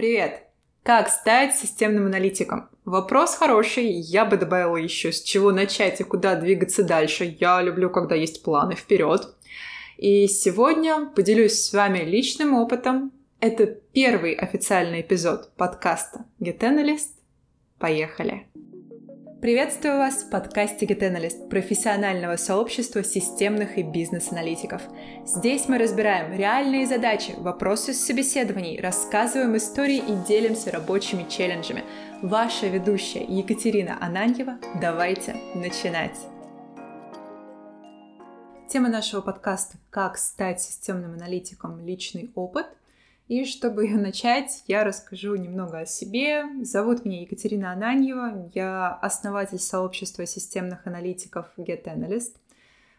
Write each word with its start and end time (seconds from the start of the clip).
Привет! 0.00 0.44
Как 0.82 1.10
стать 1.10 1.54
системным 1.56 2.06
аналитиком? 2.06 2.70
Вопрос 2.86 3.34
хороший, 3.34 3.84
я 3.90 4.24
бы 4.24 4.38
добавила 4.38 4.78
еще, 4.78 5.12
с 5.12 5.20
чего 5.20 5.52
начать 5.52 6.00
и 6.00 6.04
куда 6.04 6.36
двигаться 6.36 6.82
дальше. 6.82 7.36
Я 7.38 7.60
люблю, 7.60 7.90
когда 7.90 8.14
есть 8.14 8.42
планы 8.42 8.76
вперед. 8.76 9.28
И 9.98 10.26
сегодня 10.26 11.04
поделюсь 11.14 11.62
с 11.62 11.74
вами 11.74 11.98
личным 11.98 12.54
опытом. 12.54 13.12
Это 13.40 13.66
первый 13.66 14.32
официальный 14.32 15.02
эпизод 15.02 15.54
подкаста 15.58 16.24
Get 16.40 16.60
Analyst. 16.60 17.10
Поехали! 17.78 18.46
Приветствую 19.40 19.96
вас 19.96 20.22
в 20.22 20.28
подкасте 20.28 20.84
Get 20.84 21.00
Analyst, 21.00 21.48
профессионального 21.48 22.36
сообщества 22.36 23.02
системных 23.02 23.78
и 23.78 23.82
бизнес-аналитиков. 23.82 24.82
Здесь 25.24 25.66
мы 25.66 25.78
разбираем 25.78 26.36
реальные 26.36 26.86
задачи, 26.86 27.32
вопросы 27.38 27.94
с 27.94 28.04
собеседований, 28.04 28.78
рассказываем 28.78 29.56
истории 29.56 29.96
и 29.96 30.28
делимся 30.28 30.70
рабочими 30.70 31.26
челленджами. 31.26 31.84
Ваша 32.20 32.66
ведущая 32.66 33.24
Екатерина 33.24 33.96
Ананьева. 33.98 34.58
Давайте 34.78 35.34
начинать! 35.54 36.18
Тема 38.68 38.90
нашего 38.90 39.22
подкаста 39.22 39.78
«Как 39.88 40.18
стать 40.18 40.60
системным 40.60 41.14
аналитиком. 41.14 41.80
Личный 41.80 42.30
опыт». 42.34 42.66
И 43.30 43.44
чтобы 43.44 43.88
начать, 43.96 44.64
я 44.66 44.82
расскажу 44.82 45.36
немного 45.36 45.78
о 45.78 45.86
себе. 45.86 46.42
Зовут 46.64 47.04
меня 47.04 47.20
Екатерина 47.20 47.70
Ананьева, 47.70 48.50
я 48.54 48.92
основатель 48.92 49.60
сообщества 49.60 50.26
системных 50.26 50.84
аналитиков 50.84 51.46
Get 51.56 51.84
Analyst, 51.84 52.32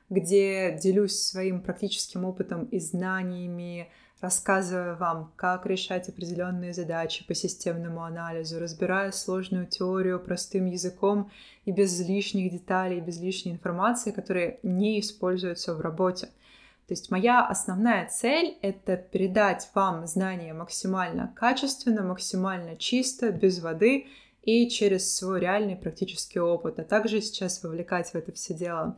где 0.10 0.80
делюсь 0.82 1.20
своим 1.20 1.60
практическим 1.60 2.24
опытом 2.24 2.64
и 2.64 2.80
знаниями, 2.80 3.90
рассказывая 4.22 4.96
вам, 4.96 5.34
как 5.36 5.66
решать 5.66 6.08
определенные 6.08 6.72
задачи 6.72 7.28
по 7.28 7.36
системному 7.36 8.02
анализу, 8.02 8.58
разбирая 8.58 9.12
сложную 9.12 9.68
теорию 9.68 10.18
простым 10.18 10.68
языком 10.68 11.30
и 11.66 11.74
без 11.74 12.00
лишних 12.00 12.54
деталей, 12.54 13.02
без 13.02 13.20
лишней 13.20 13.52
информации, 13.52 14.12
которые 14.12 14.60
не 14.64 15.02
используются 15.02 15.76
в 15.76 15.82
работе– 15.82 16.30
то 16.88 16.94
есть 16.94 17.10
моя 17.12 17.46
основная 17.46 18.08
цель— 18.08 18.58
это 18.62 18.98
передать 18.98 19.70
вам 19.74 20.06
знания 20.08 20.54
максимально 20.54 21.34
качественно, 21.36 22.04
максимально 22.04 22.76
чисто, 22.76 23.32
без 23.32 23.62
воды 23.62 24.08
и 24.44 24.68
через 24.70 25.16
свой 25.16 25.40
реальный 25.40 25.76
практический 25.76 26.40
опыт, 26.40 26.80
а 26.80 26.84
также 26.84 27.22
сейчас 27.22 27.64
вовлекать 27.64 28.10
в 28.10 28.16
это 28.16 28.32
все 28.32 28.54
дело 28.54 28.98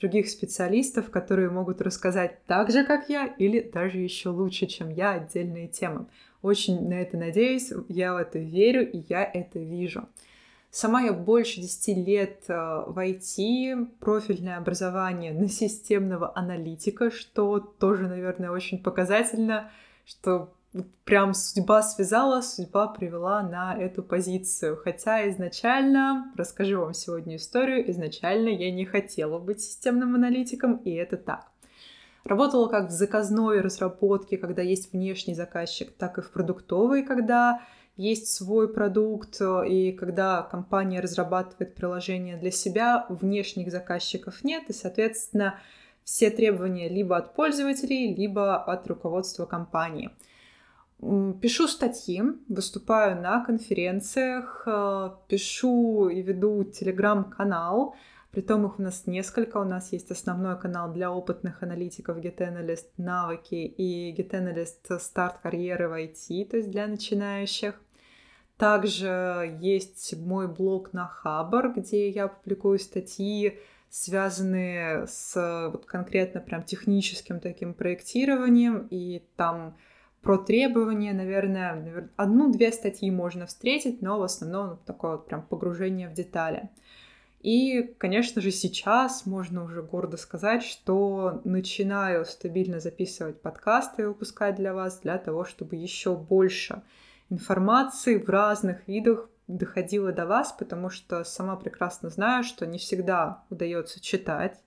других 0.00 0.28
специалистов, 0.28 1.10
которые 1.10 1.50
могут 1.50 1.80
рассказать 1.80 2.44
так 2.46 2.70
же, 2.70 2.84
как 2.84 3.08
я, 3.08 3.26
или 3.26 3.60
даже 3.60 3.98
еще 3.98 4.28
лучше, 4.28 4.66
чем 4.66 4.90
я, 4.90 5.12
отдельные 5.12 5.68
темы. 5.68 6.06
Очень 6.42 6.88
на 6.88 6.94
это 6.94 7.16
надеюсь, 7.16 7.72
я 7.88 8.14
в 8.14 8.18
это 8.18 8.38
верю, 8.38 8.88
и 8.90 9.02
я 9.08 9.24
это 9.24 9.58
вижу. 9.58 10.08
Сама 10.76 11.00
я 11.00 11.14
больше 11.14 11.62
10 11.62 12.06
лет 12.06 12.44
э, 12.48 12.54
в 12.86 12.98
IT, 12.98 13.96
профильное 13.98 14.58
образование 14.58 15.32
на 15.32 15.48
системного 15.48 16.36
аналитика, 16.36 17.10
что 17.10 17.58
тоже, 17.60 18.08
наверное, 18.08 18.50
очень 18.50 18.82
показательно, 18.82 19.70
что 20.04 20.52
прям 21.06 21.32
судьба 21.32 21.80
связала, 21.80 22.42
судьба 22.42 22.88
привела 22.88 23.42
на 23.42 23.74
эту 23.74 24.02
позицию. 24.02 24.76
Хотя 24.76 25.26
изначально, 25.30 26.30
расскажу 26.36 26.82
вам 26.82 26.92
сегодня 26.92 27.36
историю, 27.36 27.90
изначально 27.90 28.50
я 28.50 28.70
не 28.70 28.84
хотела 28.84 29.38
быть 29.38 29.62
системным 29.62 30.14
аналитиком, 30.14 30.76
и 30.84 30.90
это 30.90 31.16
так. 31.16 31.46
Работала 32.24 32.68
как 32.68 32.88
в 32.88 32.90
заказной 32.90 33.62
разработке, 33.62 34.36
когда 34.36 34.60
есть 34.60 34.92
внешний 34.92 35.34
заказчик, 35.34 35.90
так 35.96 36.18
и 36.18 36.20
в 36.20 36.30
продуктовой, 36.30 37.02
когда 37.02 37.62
есть 37.96 38.32
свой 38.32 38.72
продукт, 38.72 39.40
э, 39.40 39.68
и 39.68 39.92
когда 39.92 40.42
компания 40.42 41.00
разрабатывает 41.00 41.74
приложение 41.74 42.36
для 42.36 42.50
себя, 42.50 43.06
внешних 43.08 43.70
заказчиков 43.70 44.44
нет, 44.44 44.64
и, 44.68 44.72
соответственно, 44.72 45.58
все 46.04 46.30
требования 46.30 46.88
либо 46.88 47.16
от 47.16 47.34
пользователей, 47.34 48.14
либо 48.14 48.62
от 48.62 48.86
руководства 48.86 49.46
компании. 49.46 50.10
Пишу 51.00 51.68
статьи, 51.68 52.22
выступаю 52.48 53.20
на 53.20 53.44
конференциях, 53.44 54.62
э, 54.66 55.10
пишу 55.28 56.08
и 56.08 56.22
веду 56.22 56.64
телеграм-канал, 56.64 57.94
Притом 58.36 58.66
их 58.66 58.78
у 58.78 58.82
нас 58.82 59.06
несколько. 59.06 59.56
У 59.56 59.64
нас 59.64 59.92
есть 59.92 60.10
основной 60.10 60.60
канал 60.60 60.92
для 60.92 61.10
опытных 61.10 61.62
аналитиков 61.62 62.18
Get 62.18 62.78
навыки 62.98 63.54
и 63.54 64.14
Get 64.14 64.98
старт 64.98 65.38
карьеры 65.42 65.88
в 65.88 65.94
IT, 65.94 66.44
то 66.50 66.58
есть 66.58 66.70
для 66.70 66.86
начинающих. 66.86 67.80
Также 68.58 69.58
есть 69.60 70.16
мой 70.16 70.48
блог 70.48 70.92
на 70.92 71.06
Хабар, 71.06 71.74
где 71.74 72.08
я 72.08 72.28
публикую 72.28 72.78
статьи, 72.78 73.58
связанные 73.90 75.06
с 75.06 75.70
вот 75.72 75.84
конкретно 75.84 76.40
прям 76.40 76.62
техническим 76.62 77.40
таким 77.40 77.74
проектированием, 77.74 78.86
и 78.90 79.22
там 79.36 79.76
про 80.22 80.38
требования, 80.38 81.12
наверное, 81.12 82.10
одну-две 82.16 82.72
статьи 82.72 83.10
можно 83.10 83.46
встретить, 83.46 84.02
но 84.02 84.18
в 84.18 84.22
основном 84.22 84.78
такое 84.86 85.12
вот 85.12 85.26
прям 85.26 85.42
погружение 85.42 86.08
в 86.08 86.14
детали. 86.14 86.70
И, 87.42 87.94
конечно 87.98 88.40
же, 88.40 88.50
сейчас 88.50 89.24
можно 89.24 89.62
уже 89.62 89.82
гордо 89.82 90.16
сказать, 90.16 90.64
что 90.64 91.42
начинаю 91.44 92.24
стабильно 92.24 92.80
записывать 92.80 93.40
подкасты 93.40 94.02
и 94.02 94.06
выпускать 94.06 94.56
для 94.56 94.74
вас, 94.74 94.98
для 95.00 95.16
того, 95.18 95.44
чтобы 95.44 95.76
еще 95.76 96.16
больше 96.16 96.82
информации 97.30 98.18
в 98.18 98.28
разных 98.28 98.86
видах 98.88 99.28
доходила 99.48 100.12
до 100.12 100.26
вас, 100.26 100.52
потому 100.52 100.90
что 100.90 101.22
сама 101.24 101.56
прекрасно 101.56 102.10
знаю, 102.10 102.44
что 102.44 102.66
не 102.66 102.78
всегда 102.78 103.44
удается 103.50 104.00
читать, 104.00 104.60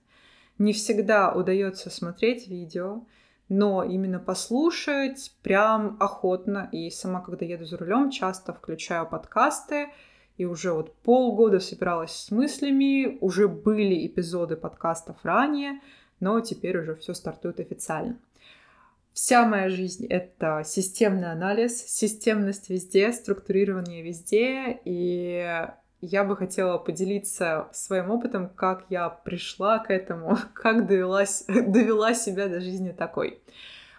не 0.58 0.72
всегда 0.72 1.32
удается 1.32 1.90
смотреть 1.90 2.48
видео, 2.48 3.04
но 3.48 3.82
именно 3.82 4.18
послушать 4.18 5.34
прям 5.42 5.96
охотно. 6.00 6.68
И 6.72 6.90
сама, 6.90 7.20
когда 7.20 7.44
еду 7.44 7.64
за 7.64 7.76
рулем, 7.76 8.10
часто 8.10 8.52
включаю 8.52 9.08
подкасты, 9.08 9.88
и 10.36 10.46
уже 10.46 10.72
вот 10.72 10.94
полгода 11.02 11.60
собиралась 11.60 12.12
с 12.12 12.30
мыслями, 12.30 13.18
уже 13.20 13.48
были 13.48 14.06
эпизоды 14.06 14.56
подкастов 14.56 15.16
ранее, 15.22 15.80
но 16.20 16.40
теперь 16.40 16.78
уже 16.78 16.94
все 16.94 17.12
стартует 17.12 17.60
официально. 17.60 18.18
Вся 19.22 19.44
моя 19.44 19.68
жизнь— 19.68 20.06
это 20.08 20.62
системный 20.64 21.30
анализ, 21.30 21.84
системность 21.86 22.70
везде, 22.70 23.12
структурирование 23.12 24.02
везде, 24.02 24.80
и 24.86 25.46
я 26.00 26.24
бы 26.24 26.38
хотела 26.38 26.78
поделиться 26.78 27.68
своим 27.70 28.10
опытом, 28.10 28.48
как 28.48 28.86
я 28.88 29.10
пришла 29.10 29.78
к 29.78 29.90
этому, 29.90 30.38
как 30.54 30.86
довелась, 30.86 31.44
довела 31.46 32.14
себя 32.14 32.48
до 32.48 32.60
жизни 32.60 32.92
такой. 32.92 33.42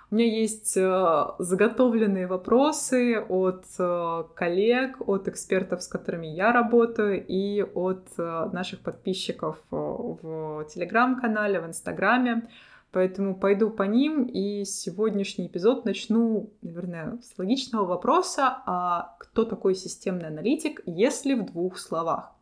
У 0.09 0.15
меня 0.15 0.25
есть 0.25 0.75
э, 0.75 1.23
заготовленные 1.37 2.25
вопросы 2.25 3.19
от 3.19 3.63
э, 3.77 4.23
коллег, 4.33 5.07
от 5.07 5.27
экспертов, 5.27 5.83
с 5.83 5.87
которыми 5.87 6.25
я 6.25 6.51
работаю, 6.51 7.23
и 7.23 7.61
от 7.61 8.07
э, 8.17 8.49
наших 8.51 8.79
подписчиков 8.79 9.59
в 9.69 10.65
Телеграм-канале, 10.73 11.61
в 11.61 11.67
Инстаграме. 11.67 12.49
Поэтому 12.91 13.35
пойду 13.35 13.69
по 13.69 13.83
ним, 13.83 14.25
и 14.25 14.65
сегодняшний 14.65 15.47
эпизод 15.47 15.85
начну, 15.85 16.49
наверное, 16.61 17.19
с 17.23 17.37
логичного 17.37 17.85
вопроса, 17.85 18.61
а 18.65 19.15
кто 19.17 19.45
такой 19.45 19.75
системный 19.75 20.27
аналитик, 20.27 20.81
если 20.85 21.35
в 21.35 21.45
двух 21.45 21.77
словах? 21.77 22.33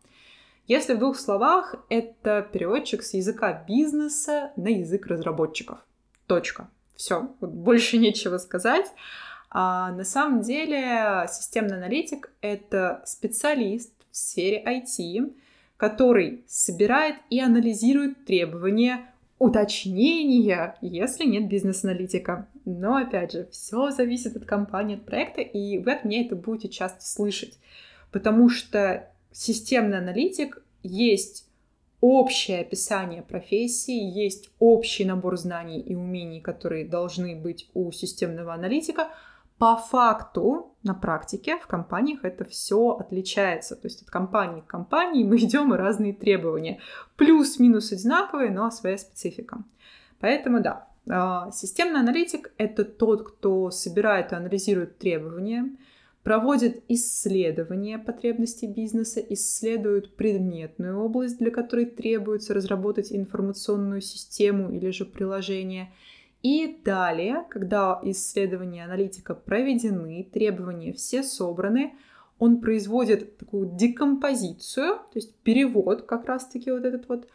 Если 0.65 0.95
в 0.95 0.99
двух 0.99 1.19
словах, 1.19 1.75
это 1.89 2.47
переводчик 2.51 3.03
с 3.03 3.13
языка 3.13 3.63
бизнеса 3.67 4.51
на 4.55 4.69
язык 4.69 5.05
разработчиков. 5.05 5.79
Точка. 6.25 6.69
Все, 6.95 7.29
больше 7.41 7.97
нечего 7.99 8.39
сказать. 8.39 8.87
А 9.51 9.91
на 9.91 10.03
самом 10.03 10.41
деле 10.41 11.25
системный 11.29 11.77
аналитик— 11.77 12.31
это 12.41 13.03
специалист 13.05 13.93
в 14.11 14.17
сфере 14.17 14.63
IT, 14.63 15.35
который 15.77 16.43
собирает 16.47 17.15
и 17.29 17.39
анализирует 17.39 18.25
требования 18.25 19.08
уточнения, 19.39 20.75
если 20.81 21.25
нет 21.25 21.47
бизнес-аналитика. 21.47 22.47
Но, 22.65 22.97
опять 22.97 23.31
же, 23.31 23.47
все 23.51 23.89
зависит 23.89 24.35
от 24.35 24.45
компании, 24.45 24.97
от 24.97 25.05
проекта, 25.05 25.41
и 25.41 25.79
вы 25.79 25.93
от 25.93 26.05
меня 26.05 26.25
это 26.25 26.35
будете 26.35 26.69
часто 26.69 27.03
слышать. 27.05 27.57
Потому 28.11 28.49
что 28.49 29.09
системный 29.31 29.97
аналитик 29.97 30.61
есть 30.83 31.47
общее 32.01 32.59
описание 32.59 33.21
профессии, 33.21 33.99
есть 33.99 34.49
общий 34.59 35.05
набор 35.05 35.37
знаний 35.37 35.79
и 35.79 35.95
умений, 35.95 36.41
которые 36.41 36.85
должны 36.85 37.35
быть 37.35 37.69
у 37.73 37.91
системного 37.91 38.53
аналитика— 38.53 39.09
по 39.59 39.75
факту, 39.75 40.73
на 40.83 40.93
практике, 40.93 41.57
в 41.57 41.67
компаниях 41.67 42.23
это 42.23 42.45
все 42.45 42.91
отличается. 42.91 43.75
То 43.75 43.87
есть 43.87 44.01
от 44.01 44.09
компании 44.09 44.61
к 44.61 44.67
компании 44.67 45.25
мы 45.25 45.37
идем 45.39 45.73
разные 45.73 46.13
требования. 46.13 46.79
Плюс-минус 47.17 47.91
одинаковые, 47.91 48.51
но 48.51 48.71
своя 48.71 48.97
специфика. 48.97 49.63
Поэтому 50.19 50.61
да, 50.61 50.87
а, 51.09 51.51
системный 51.51 51.99
аналитик— 51.99 52.53
это 52.57 52.85
тот, 52.85 53.27
кто 53.27 53.69
собирает 53.69 54.31
и 54.31 54.35
анализирует 54.35 54.97
требования, 54.97 55.75
проводит 56.23 56.81
исследования 56.87 57.99
потребностей 57.99 58.67
бизнеса, 58.67 59.19
исследует 59.19 60.15
предметную 60.15 60.97
область, 60.99 61.37
для 61.37 61.51
которой 61.51 61.85
требуется 61.85 62.53
разработать 62.53 63.11
информационную 63.11 64.01
систему 64.01 64.71
или 64.71 64.91
же 64.91 65.03
приложение. 65.03 65.91
И 66.41 66.79
далее, 66.85 67.45
когда 67.49 67.99
исследования 68.03 68.85
аналитика 68.85 69.35
проведены, 69.35 70.23
требования 70.31 70.93
все 70.93 71.21
собраны, 71.21 71.95
он 72.39 72.61
производит 72.61 73.37
такую 73.37 73.71
декомпозицию, 73.75 74.95
то 74.95 75.15
есть 75.15 75.35
перевод 75.39 76.03
как 76.03 76.25
раз-таки 76.25 76.71
вот 76.71 76.85
этот 76.85 77.09
вот 77.09 77.27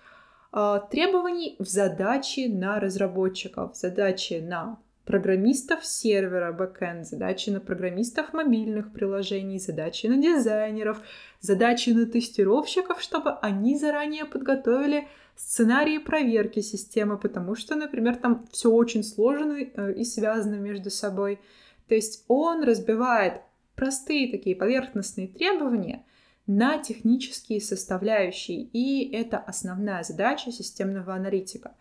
а, 0.52 0.78
требований 0.78 1.56
в 1.58 1.66
задачи 1.66 2.48
на 2.48 2.80
разработчиков, 2.80 3.76
задачи 3.76 4.34
на 4.42 4.78
программистов 5.04 5.84
сервера 5.84 6.52
бэкэнд, 6.52 7.06
задачи 7.06 7.50
на 7.50 7.60
программистов 7.60 8.32
мобильных 8.32 8.92
приложений, 8.92 9.58
задачи 9.58 10.06
на 10.06 10.16
дизайнеров, 10.16 11.00
задачи 11.40 11.90
на 11.90 12.06
тестировщиков, 12.06 13.00
чтобы 13.00 13.32
они 13.42 13.76
заранее 13.78 14.24
подготовили 14.24 15.06
сценарии 15.36 15.98
проверки 15.98 16.60
системы, 16.60 17.18
потому 17.18 17.54
что, 17.54 17.74
например, 17.74 18.16
там 18.16 18.46
все 18.50 18.70
очень 18.70 19.02
сложно 19.02 19.58
э, 19.58 19.92
и 19.94 20.04
связано 20.04 20.54
между 20.54 20.90
собой. 20.90 21.40
То 21.88 21.94
есть 21.94 22.24
он 22.28 22.62
разбивает 22.62 23.42
простые 23.74 24.30
такие 24.30 24.56
поверхностные 24.56 25.28
требования 25.28 26.04
на 26.46 26.78
технические 26.78 27.60
составляющие, 27.60 28.62
и 28.62 29.10
это 29.12 29.38
основная 29.38 30.02
задача 30.02 30.52
системного 30.52 31.14
аналитика. 31.14 31.74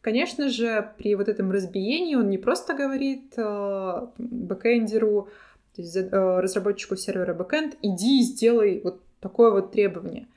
Конечно 0.00 0.48
же, 0.48 0.92
при 0.96 1.14
вот 1.14 1.28
этом 1.28 1.50
разбиении 1.50 2.14
он 2.14 2.30
не 2.30 2.38
просто 2.38 2.74
говорит 2.74 3.34
э, 3.36 4.06
бэкэндеру, 4.18 5.28
то 5.74 5.82
есть, 5.82 5.96
э, 5.96 6.08
разработчику 6.10 6.96
сервера 6.96 7.34
backend, 7.34 7.76
иди 7.82 8.20
и 8.20 8.22
сделай 8.22 8.80
вот 8.82 9.02
такое 9.20 9.50
вот 9.50 9.72
требование. 9.72 10.28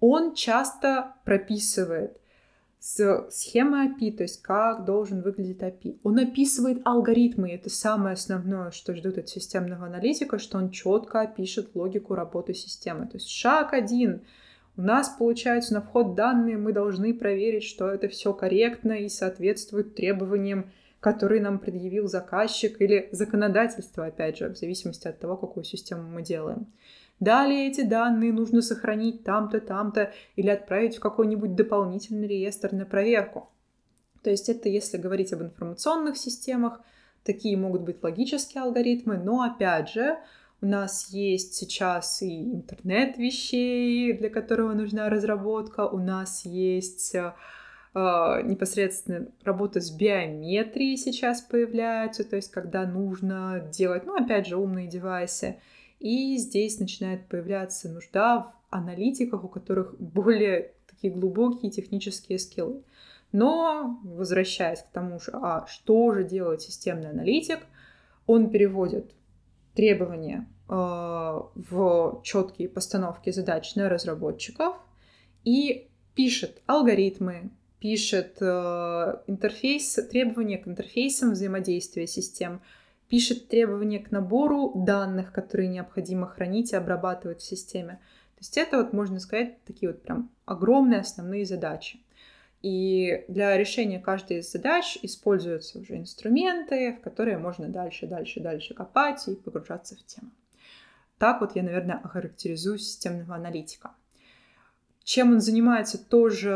Он 0.00 0.34
часто 0.34 1.14
прописывает 1.24 2.16
с 2.78 3.28
схемой 3.30 3.88
API, 3.88 4.16
то 4.16 4.22
есть 4.22 4.40
как 4.40 4.86
должен 4.86 5.20
выглядеть 5.20 5.60
API. 5.60 5.98
Он 6.02 6.18
описывает 6.18 6.80
алгоритмы, 6.86 7.50
это 7.50 7.68
самое 7.68 8.14
основное, 8.14 8.70
что 8.70 8.94
ждут 8.94 9.18
от 9.18 9.28
системного 9.28 9.86
аналитика, 9.86 10.38
что 10.38 10.56
он 10.56 10.70
четко 10.70 11.20
опишет 11.20 11.74
логику 11.74 12.14
работы 12.14 12.54
системы. 12.54 13.06
То 13.06 13.18
есть 13.18 13.28
шаг 13.28 13.74
один. 13.74 14.22
У 14.76 14.82
нас, 14.82 15.08
получается, 15.18 15.74
на 15.74 15.82
вход 15.82 16.14
данные 16.14 16.56
мы 16.56 16.72
должны 16.72 17.12
проверить, 17.12 17.64
что 17.64 17.88
это 17.88 18.08
все 18.08 18.32
корректно 18.32 18.92
и 18.92 19.08
соответствует 19.08 19.94
требованиям, 19.94 20.70
которые 21.00 21.40
нам 21.40 21.58
предъявил 21.58 22.08
заказчик 22.08 22.80
или 22.80 23.08
законодательство, 23.12 24.06
опять 24.06 24.38
же, 24.38 24.48
в 24.48 24.56
зависимости 24.56 25.08
от 25.08 25.18
того, 25.18 25.36
какую 25.36 25.64
систему 25.64 26.02
мы 26.02 26.22
делаем. 26.22 26.66
Далее 27.20 27.68
эти 27.68 27.82
данные 27.82 28.32
нужно 28.32 28.62
сохранить 28.62 29.24
там-то, 29.24 29.60
там-то 29.60 30.12
или 30.36 30.48
отправить 30.48 30.96
в 30.96 31.00
какой-нибудь 31.00 31.54
дополнительный 31.54 32.26
реестр 32.26 32.72
на 32.72 32.86
проверку. 32.86 33.50
То 34.22 34.30
есть 34.30 34.48
это 34.48 34.68
если 34.68 34.96
говорить 34.96 35.32
об 35.32 35.42
информационных 35.42 36.16
системах, 36.16 36.80
такие 37.24 37.56
могут 37.56 37.82
быть 37.82 38.02
логические 38.02 38.62
алгоритмы, 38.62 39.18
но 39.18 39.42
опять 39.42 39.90
же, 39.90 40.18
у 40.62 40.66
нас 40.66 41.08
есть 41.10 41.54
сейчас 41.54 42.22
и 42.22 42.42
интернет 42.42 43.16
вещей, 43.16 44.12
для 44.12 44.28
которого 44.28 44.72
нужна 44.74 45.08
разработка, 45.08 45.86
у 45.86 45.98
нас 45.98 46.44
есть 46.44 47.14
э, 47.14 47.32
непосредственно 47.94 49.26
работа 49.42 49.80
с 49.80 49.90
биометрией 49.90 50.96
сейчас 50.96 51.40
появляется, 51.40 52.24
то 52.24 52.36
есть 52.36 52.50
когда 52.50 52.86
нужно 52.86 53.68
делать, 53.72 54.04
ну, 54.04 54.14
опять 54.14 54.46
же, 54.46 54.56
умные 54.56 54.86
девайсы. 54.86 55.60
И 55.98 56.36
здесь 56.38 56.78
начинает 56.78 57.26
появляться 57.26 57.88
нужда 57.88 58.40
в 58.40 58.54
аналитиках, 58.70 59.44
у 59.44 59.48
которых 59.48 59.94
более 59.98 60.72
такие 60.86 61.12
глубокие 61.12 61.70
технические 61.70 62.38
скиллы. 62.38 62.82
Но, 63.32 64.00
возвращаясь 64.02 64.80
к 64.80 64.88
тому 64.88 65.20
же, 65.20 65.30
а 65.32 65.64
что 65.68 66.12
же 66.12 66.24
делает 66.24 66.62
системный 66.62 67.10
аналитик, 67.10 67.60
он 68.26 68.50
переводит 68.50 69.12
требования 69.80 70.46
э, 70.68 70.72
в 70.74 72.20
четкие 72.22 72.68
постановки 72.68 73.30
задач 73.30 73.74
на 73.76 73.88
разработчиков 73.88 74.76
и 75.42 75.88
пишет 76.14 76.60
алгоритмы, 76.66 77.48
пишет 77.78 78.36
э, 78.42 78.44
интерфейс, 79.26 79.94
требования 80.10 80.58
к 80.58 80.68
интерфейсам 80.68 81.30
взаимодействия 81.30 82.06
систем, 82.06 82.60
пишет 83.08 83.48
требования 83.48 84.00
к 84.00 84.10
набору 84.10 84.72
данных, 84.74 85.32
которые 85.32 85.70
необходимо 85.70 86.26
хранить 86.26 86.74
и 86.74 86.76
обрабатывать 86.76 87.40
в 87.40 87.48
системе. 87.48 88.00
То 88.34 88.40
есть 88.40 88.58
это 88.58 88.76
вот, 88.76 88.92
можно 88.92 89.18
сказать, 89.18 89.64
такие 89.64 89.90
вот 89.90 90.02
прям 90.02 90.30
огромные 90.44 91.00
основные 91.00 91.46
задачи. 91.46 92.00
И 92.62 93.24
для 93.28 93.56
решения 93.56 93.98
каждой 93.98 94.38
из 94.38 94.52
задач 94.52 94.98
используются 95.02 95.78
уже 95.78 95.96
инструменты, 95.96 96.94
в 96.94 97.00
которые 97.00 97.38
можно 97.38 97.68
дальше, 97.68 98.06
дальше, 98.06 98.40
дальше 98.40 98.74
копать 98.74 99.26
и 99.28 99.34
погружаться 99.34 99.96
в 99.96 100.04
тему. 100.04 100.30
Так 101.18 101.40
вот 101.40 101.56
я, 101.56 101.62
наверное, 101.62 102.00
охарактеризую 102.02 102.78
системного 102.78 103.34
аналитика. 103.34 103.92
Чем 105.02 105.32
он 105.32 105.40
занимается, 105.40 105.98
тоже 105.98 106.50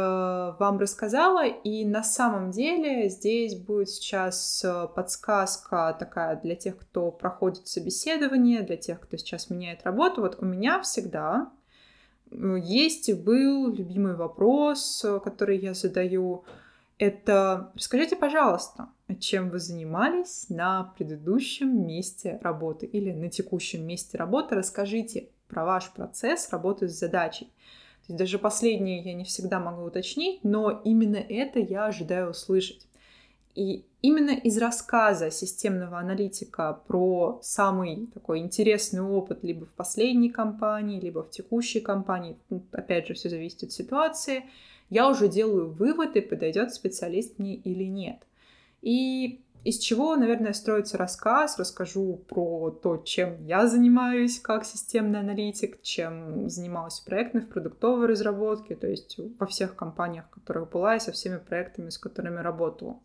вам 0.58 0.78
рассказала. 0.78 1.46
И 1.46 1.84
на 1.84 2.04
самом 2.04 2.50
деле 2.50 3.08
здесь 3.08 3.56
будет 3.56 3.88
сейчас 3.88 4.62
э, 4.64 4.86
подсказка 4.94 5.96
такая 5.98 6.40
для 6.40 6.54
тех, 6.54 6.78
кто 6.78 7.10
проходит 7.10 7.66
собеседование, 7.66 8.62
для 8.62 8.76
тех, 8.76 9.00
кто 9.00 9.16
сейчас 9.16 9.50
меняет 9.50 9.82
работу. 9.84 10.20
Вот 10.20 10.36
у 10.40 10.44
меня 10.44 10.80
всегда 10.82 11.50
есть 12.56 13.08
и 13.08 13.14
был 13.14 13.72
любимый 13.72 14.14
вопрос, 14.14 15.04
э, 15.04 15.20
который 15.22 15.58
я 15.58 15.74
задаю. 15.74 16.44
Это 16.98 17.72
расскажите, 17.74 18.16
пожалуйста, 18.16 18.88
чем 19.18 19.50
вы 19.50 19.58
занимались 19.58 20.46
на 20.48 20.94
предыдущем 20.96 21.86
месте 21.86 22.38
работы 22.42 22.86
или 22.86 23.12
на 23.12 23.28
текущем 23.28 23.86
месте 23.86 24.16
работы. 24.16 24.54
Расскажите 24.54 25.28
про 25.48 25.64
ваш 25.64 25.90
процесс 25.92 26.50
работы 26.50 26.88
с 26.88 26.98
задачей. 26.98 27.46
То 27.46 28.12
есть 28.12 28.18
даже 28.18 28.38
последнее 28.38 29.00
я 29.00 29.14
не 29.14 29.24
всегда 29.24 29.58
могу 29.58 29.82
уточнить, 29.82 30.44
но 30.44 30.82
именно 30.84 31.16
это 31.16 31.58
я 31.58 31.86
ожидаю 31.86 32.30
услышать. 32.30 32.86
И 33.54 33.84
именно 34.02 34.32
из 34.32 34.58
рассказа 34.58 35.30
системного 35.30 35.98
аналитика 35.98 36.80
про 36.86 37.38
самый 37.42 38.08
такой 38.12 38.40
интересный 38.40 39.00
опыт 39.00 39.44
либо 39.44 39.64
в 39.66 39.72
последней 39.72 40.30
компании, 40.30 41.00
либо 41.00 41.22
в 41.22 41.30
текущей 41.30 41.80
компании, 41.80 42.36
ну, 42.50 42.62
опять 42.72 43.06
же, 43.06 43.14
все 43.14 43.28
зависит 43.28 43.62
от 43.62 43.72
ситуации, 43.72 44.44
я 44.90 45.08
уже 45.08 45.28
делаю 45.28 45.70
выводы, 45.70 46.20
подойдет 46.20 46.74
специалист 46.74 47.38
мне 47.38 47.54
или 47.54 47.84
нет. 47.84 48.26
И 48.82 49.40
из 49.64 49.78
чего, 49.78 50.14
наверное, 50.14 50.52
строится 50.52 50.98
рассказ. 50.98 51.58
Расскажу 51.58 52.20
про 52.28 52.70
то, 52.70 52.98
чем 52.98 53.36
я 53.46 53.66
занимаюсь 53.66 54.38
как 54.38 54.64
системный 54.66 55.20
аналитик, 55.20 55.80
чем 55.80 56.50
занималась 56.50 57.00
в 57.00 57.04
проектной, 57.04 57.40
в 57.40 57.48
продуктовой 57.48 58.06
разработке, 58.06 58.76
то 58.76 58.86
есть 58.86 59.18
во 59.38 59.46
всех 59.46 59.74
компаниях, 59.74 60.26
в 60.26 60.34
которых 60.34 60.70
была, 60.70 60.96
и 60.96 61.00
со 61.00 61.12
всеми 61.12 61.38
проектами, 61.38 61.88
с 61.88 61.96
которыми 61.96 62.40
работала. 62.40 63.00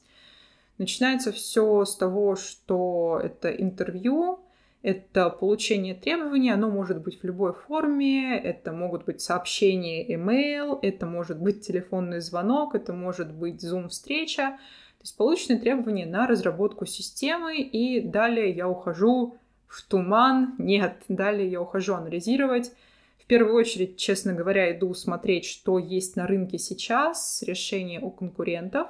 Начинается 0.80 1.34
все 1.34 1.84
с 1.84 1.96
того, 1.98 2.38
что 2.38 3.20
это 3.22 3.50
интервью, 3.50 4.40
это 4.82 5.30
получение 5.30 5.94
требований, 5.94 6.52
оно 6.52 6.70
может 6.70 7.02
быть 7.02 7.20
в 7.20 7.24
любой 7.26 7.52
форме, 7.52 8.40
это 8.40 8.72
могут 8.72 9.04
быть 9.04 9.20
сообщения, 9.20 10.08
email, 10.08 10.80
это 10.82 11.06
может 11.06 11.38
быть 11.42 11.68
телефонный 11.68 12.22
звонок, 12.22 12.76
это 12.76 12.94
может 12.94 13.34
быть 13.34 13.62
Zoom-встреча, 13.62 14.58
то 15.00 15.04
есть 15.04 15.18
получены 15.18 15.60
требования 15.60 16.06
на 16.06 16.28
разработку 16.28 16.86
системы, 16.86 17.58
и 17.58 18.00
далее 18.00 18.50
я 18.52 18.70
ухожу 18.70 19.36
в 19.68 19.82
туман. 19.84 20.56
Нет, 20.58 21.04
далее 21.10 21.52
я 21.52 21.62
ухожу 21.62 21.94
анализировать. 21.96 22.72
В 23.18 23.26
первую 23.26 23.56
очередь, 23.56 23.98
честно 23.98 24.34
говоря, 24.34 24.72
иду 24.76 24.94
смотреть, 24.94 25.44
что 25.44 25.78
есть 25.78 26.16
на 26.16 26.26
рынке 26.26 26.58
сейчас, 26.58 27.44
решения 27.46 28.00
у 28.00 28.12
конкурентов, 28.12 28.88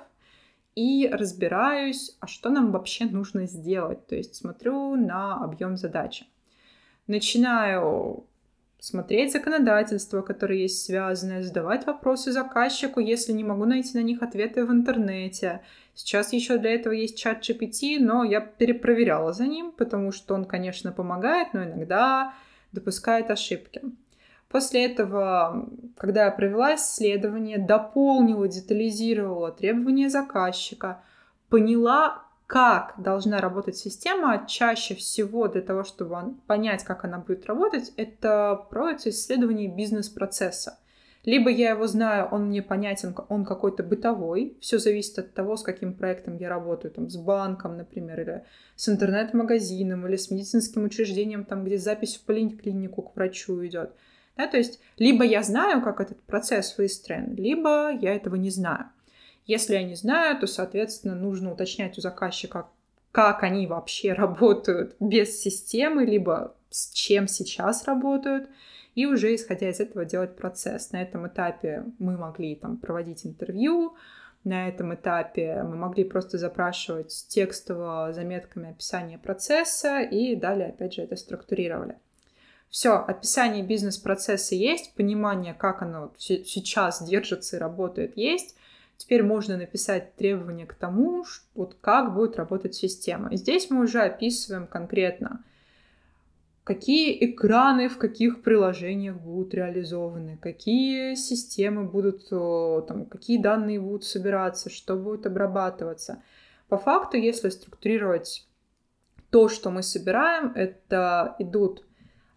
и 0.80 1.10
разбираюсь, 1.10 2.16
а 2.22 2.28
что 2.28 2.50
нам 2.50 2.72
вообще 2.72 3.06
нужно 3.06 3.46
сделать. 3.48 4.08
То 4.08 4.16
есть 4.16 4.36
смотрю 4.36 4.96
на 4.96 5.44
объем 5.44 5.76
задачи. 5.76 6.26
Начинаю 7.08 8.26
смотреть 8.80 9.34
законодательство, 9.34 10.22
которое 10.22 10.60
есть 10.60 10.86
связанное, 10.86 11.44
задавать 11.44 11.86
вопросы 11.86 12.32
заказчику, 12.32 13.02
если 13.02 13.34
не 13.34 13.44
могу 13.44 13.66
найти 13.66 13.98
на 13.98 14.04
них 14.04 14.24
ответы 14.24 14.66
в 14.66 14.72
интернете. 14.72 15.62
Сейчас 15.96 16.32
еще 16.32 16.58
для 16.58 16.76
этого 16.76 16.94
есть 16.94 17.18
чат 17.18 17.42
GPT, 17.42 17.98
но 18.00 18.24
я 18.24 18.40
перепроверяла 18.40 19.34
за 19.34 19.48
ним, 19.48 19.74
потому 19.74 20.14
что 20.14 20.34
он, 20.34 20.46
конечно, 20.46 20.94
помогает, 20.94 21.54
но 21.54 21.66
иногда 21.66 22.34
допускает 22.72 23.30
ошибки. 23.32 23.82
После 24.50 24.86
этого, 24.86 25.70
когда 25.96 26.26
я 26.26 26.32
провела 26.32 26.76
исследование, 26.76 27.60
дополнила, 27.60 28.48
детализировала 28.48 29.52
требования 29.52 30.10
заказчика, 30.10 31.04
поняла, 31.50 32.24
как 32.48 32.96
должна 32.98 33.42
работать 33.42 33.78
система, 33.78 34.48
чаще 34.48 34.96
всего 34.96 35.48
для 35.48 35.62
того, 35.62 35.84
чтобы 35.84 36.34
понять, 36.48 36.84
как 36.84 37.06
она 37.06 37.20
будет 37.20 37.46
работать, 37.46 37.94
это 37.96 38.66
проводится 38.72 39.12
исследование 39.12 39.68
бизнес-процесса. 39.68 40.80
Либо 41.26 41.52
я 41.52 41.72
его 41.72 41.86
знаю, 41.86 42.28
он 42.32 42.48
мне 42.48 42.64
понятен, 42.64 43.14
он 43.28 43.46
какой-то 43.46 43.84
бытовой. 43.84 44.58
Все 44.62 44.80
зависит 44.80 45.20
от 45.20 45.34
того, 45.34 45.58
с 45.58 45.64
каким 45.64 45.94
проектом 45.94 46.38
я 46.38 46.50
работаю, 46.50 46.92
там, 46.92 47.08
с 47.08 47.18
банком, 47.18 47.78
например, 47.78 48.22
или 48.22 48.44
с 48.76 48.90
интернет-магазином, 48.90 50.08
или 50.08 50.16
с 50.16 50.32
медицинским 50.32 50.86
учреждением, 50.86 51.46
там, 51.46 51.66
где 51.66 51.78
запись 51.78 52.16
в 52.16 52.26
поликлинику 52.26 53.04
к 53.04 53.16
врачу 53.16 53.64
идет. 53.66 53.92
Да, 54.40 54.48
то 54.48 54.56
есть 54.56 54.80
либо 54.98 55.26
я 55.26 55.44
знаю, 55.44 55.82
как 55.82 56.00
этот 56.00 56.22
процесс 56.22 56.78
выстроен, 56.78 57.36
либо 57.36 57.92
я 57.92 58.16
этого 58.16 58.36
не 58.36 58.50
знаю. 58.50 58.86
Если 59.46 59.74
я 59.74 59.84
не 59.84 59.96
знаю, 59.96 60.40
то, 60.40 60.48
соответственно, 60.48 61.14
нужно 61.14 61.52
уточнять 61.52 61.98
у 61.98 62.02
заказчика, 62.02 62.68
как 63.12 63.44
они 63.44 63.68
вообще 63.68 64.14
работают 64.24 64.96
без 65.02 65.42
системы, 65.42 66.06
либо 66.06 66.56
с 66.70 66.94
чем 66.94 67.28
сейчас 67.28 67.84
работают, 67.84 68.48
и 68.96 69.06
уже 69.06 69.36
исходя 69.36 69.70
из 69.70 69.82
этого 69.82 70.06
делать 70.06 70.38
процесс. 70.38 70.94
На 70.94 71.02
этом 71.02 71.28
этапе 71.28 71.84
мы 72.00 72.18
могли 72.18 72.56
там 72.56 72.78
проводить 72.78 73.26
интервью, 73.26 73.98
на 74.46 74.70
этом 74.70 74.96
этапе 74.96 75.64
мы 75.64 75.76
могли 75.76 76.06
просто 76.06 76.38
запрашивать 76.38 77.26
текстово 77.28 78.14
заметками 78.14 78.70
описание 78.70 79.18
процесса 79.18 80.00
и 80.00 80.38
далее, 80.38 80.70
опять 80.70 80.94
же, 80.94 81.02
это 81.02 81.18
структурировали. 81.18 81.98
Все, 82.70 82.96
описание 82.96 83.64
бизнес-процесса 83.64 84.54
есть, 84.56 84.94
понимание, 84.94 85.54
как 85.54 85.82
оно 85.82 86.14
сейчас 86.18 87.02
держится 87.04 87.58
и 87.58 87.60
работает, 87.60 88.16
есть. 88.16 88.56
Теперь 88.98 89.24
можно 89.24 89.58
написать 89.58 90.16
требования 90.16 90.66
к 90.66 90.76
тому, 90.76 91.24
вот 91.56 91.78
как 91.82 92.14
будет 92.14 92.36
работать 92.36 92.76
система. 92.76 93.30
И 93.30 93.38
здесь 93.38 93.70
мы 93.70 93.84
уже 93.84 94.02
описываем 94.02 94.68
конкретно, 94.68 95.44
какие 96.64 97.18
экраны 97.26 97.90
в 97.90 97.98
каких 97.98 98.44
приложениях 98.44 99.16
будут 99.16 99.56
реализованы, 99.56 100.38
какие 100.38 101.16
системы 101.16 101.86
будут, 101.86 102.30
там, 102.30 103.06
какие 103.06 103.42
данные 103.42 103.80
будут 103.80 104.04
собираться, 104.04 104.70
что 104.70 104.96
будет 104.96 105.26
обрабатываться. 105.26 106.22
По 106.68 106.78
факту, 106.78 107.18
если 107.18 107.50
структурировать 107.50 108.46
то, 109.32 109.50
что 109.50 109.72
мы 109.72 109.82
собираем, 109.82 110.52
это 110.54 111.36
идут 111.40 111.86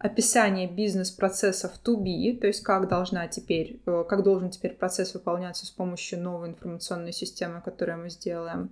описание 0.03 0.69
бизнес-процессов 0.69 1.73
to 1.85 1.97
be, 1.97 2.37
то 2.39 2.47
есть 2.47 2.63
как 2.63 2.89
должна 2.89 3.29
теперь, 3.29 3.81
э, 3.87 4.05
как 4.09 4.23
должен 4.23 4.51
теперь 4.51 4.75
процесс 4.75 5.15
выполняться 5.15 5.67
с 5.67 5.71
помощью 5.71 6.21
новой 6.21 6.49
информационной 6.49 7.13
системы, 7.13 7.61
которую 7.61 7.99
мы 7.99 8.11
сделаем. 8.11 8.71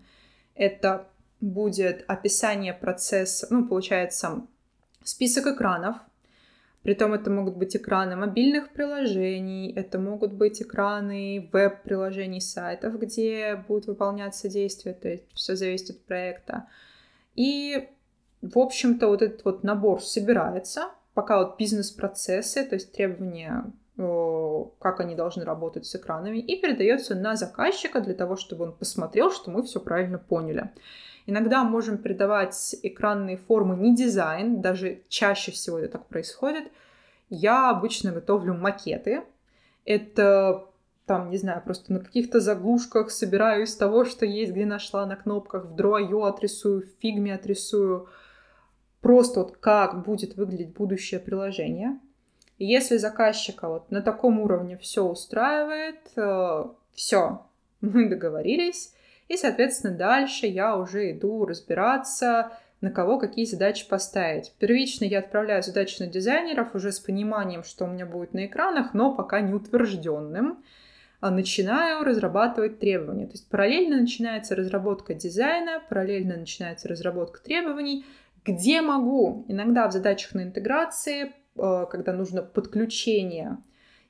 Это 0.55 1.07
будет 1.41 2.05
описание 2.09 2.75
процесса, 2.75 3.47
ну, 3.51 3.67
получается, 3.67 4.43
список 5.05 5.47
экранов, 5.47 5.97
Притом 6.83 7.13
это 7.13 7.31
могут 7.31 7.57
быть 7.57 7.77
экраны 7.77 8.17
мобильных 8.17 8.73
приложений, 8.73 9.75
это 9.77 9.99
могут 9.99 10.33
быть 10.33 10.63
экраны 10.63 11.51
веб-приложений 11.53 12.41
сайтов, 12.41 12.99
где 12.99 13.63
будут 13.69 13.87
выполняться 13.87 14.49
действия, 14.49 14.95
то 14.95 15.09
есть 15.11 15.25
все 15.35 15.57
зависит 15.57 15.91
от 15.91 16.01
проекта. 16.05 16.69
И, 17.37 17.91
в 18.41 18.59
общем-то, 18.59 19.09
вот 19.09 19.21
этот 19.21 19.45
вот 19.45 19.63
набор 19.63 20.03
собирается, 20.03 20.89
пока 21.21 21.37
вот 21.37 21.59
бизнес-процессы, 21.59 22.65
то 22.65 22.77
есть 22.77 22.93
требования, 22.93 23.67
как 23.99 25.01
они 25.01 25.15
должны 25.15 25.45
работать 25.45 25.85
с 25.85 25.95
экранами, 25.95 26.39
и 26.39 26.59
передается 26.59 27.15
на 27.15 27.37
заказчика 27.37 28.01
для 28.01 28.15
того, 28.15 28.37
чтобы 28.37 28.65
он 28.65 28.73
посмотрел, 28.73 29.31
что 29.31 29.51
мы 29.51 29.63
все 29.63 29.81
правильно 29.81 30.17
поняли. 30.17 30.71
Иногда 31.27 31.63
можем 31.63 31.99
передавать 31.99 32.75
экранные 32.83 33.37
формы 33.37 33.77
не 33.77 33.95
дизайн, 33.95 34.63
даже 34.63 35.03
чаще 35.11 35.53
всего 35.53 35.79
это 35.79 35.99
так 35.99 36.07
происходит. 36.07 36.73
Я 37.29 37.69
обычно 37.69 38.13
готовлю 38.13 38.55
макеты. 38.55 39.23
Это 39.85 40.65
там, 41.05 41.29
не 41.29 41.37
знаю, 41.37 41.61
просто 41.63 41.93
на 41.93 42.01
каких-то 42.01 42.41
заглушках 42.41 43.11
собираю 43.11 43.65
из 43.65 43.77
того, 43.77 44.07
что 44.07 44.25
есть, 44.25 44.53
где 44.53 44.65
нашла 44.65 45.05
на 45.05 45.17
кнопках, 45.17 45.67
в 45.67 45.75
Draw.io 45.75 46.27
отрисую, 46.27 46.81
в 46.81 47.05
Figma 47.05 47.35
отрисую, 47.35 48.09
просто 49.01 49.41
вот 49.41 49.57
как 49.57 50.05
будет 50.05 50.37
выглядеть 50.37 50.75
будущее 50.75 51.21
приложение. 51.21 51.99
Если 52.59 52.99
заказчика 52.99 53.69
вот 53.69 53.91
на 53.91 54.03
таком 54.03 54.39
уровне 54.41 54.77
все 54.77 55.03
устраивает, 55.03 56.01
э, 56.17 56.65
все, 56.93 57.47
мы 57.81 58.09
договорились, 58.09 58.93
и, 59.29 59.37
соответственно, 59.37 59.97
дальше 59.97 60.47
я 60.47 60.77
уже 60.77 61.13
иду 61.13 61.47
разбираться, 61.47 62.53
на 62.81 62.91
кого 62.91 63.19
какие 63.19 63.45
задачи 63.45 63.89
поставить. 63.89 64.53
Первично 64.59 65.05
я 65.05 65.21
отправляю 65.21 65.63
задачи 65.63 66.01
на 66.01 66.09
дизайнеров 66.09 66.75
уже 66.75 66.93
с 66.93 66.99
пониманием, 66.99 67.63
что 67.63 67.85
у 67.85 67.89
меня 67.89 68.07
будет 68.07 68.35
на 68.35 68.47
экранах, 68.47 68.95
но 68.95 69.15
пока 69.15 69.41
не 69.41 69.53
утвержденным. 69.53 70.63
А 71.21 71.31
начинаю 71.31 72.03
разрабатывать 72.03 72.81
требования. 72.81 73.27
То 73.27 73.33
есть 73.33 73.49
параллельно 73.51 74.01
начинается 74.01 74.57
разработка 74.57 75.13
дизайна, 75.13 75.83
параллельно 75.87 76.37
начинается 76.37 76.89
разработка 76.89 77.43
требований, 77.43 78.07
где 78.45 78.81
могу, 78.81 79.45
иногда 79.49 79.89
в 79.89 79.93
задачах 79.93 80.35
на 80.35 80.43
интеграции, 80.43 81.33
э, 81.57 81.87
когда 81.91 82.13
нужно 82.13 82.43
подключение 82.43 83.59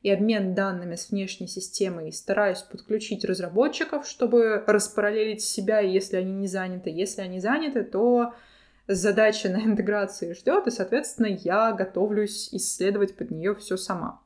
и 0.03 0.11
обмен 0.11 0.55
данными 0.55 0.95
с 0.95 1.11
внешней 1.11 1.47
системой, 1.47 2.13
стараюсь 2.13 2.63
подключить 2.63 3.25
разработчиков, 3.25 4.07
чтобы 4.07 4.65
распараллелить 4.67 5.43
себя, 5.43 5.81
если 5.81 6.17
они 6.17 6.33
не 6.33 6.47
заняты. 6.47 6.91
Если 6.91 7.21
они 7.21 7.41
заняты, 7.41 7.83
то 7.83 8.35
задача 8.87 9.49
на 9.51 9.63
интеграции 9.63 10.33
ждет, 10.33 10.67
и, 10.67 10.71
соответственно, 10.71 11.27
я 11.27 11.73
готовлюсь 11.73 12.49
исследовать 12.53 13.17
под 13.17 13.31
нее 13.31 13.55
все 13.55 13.77
сама. 13.77 14.21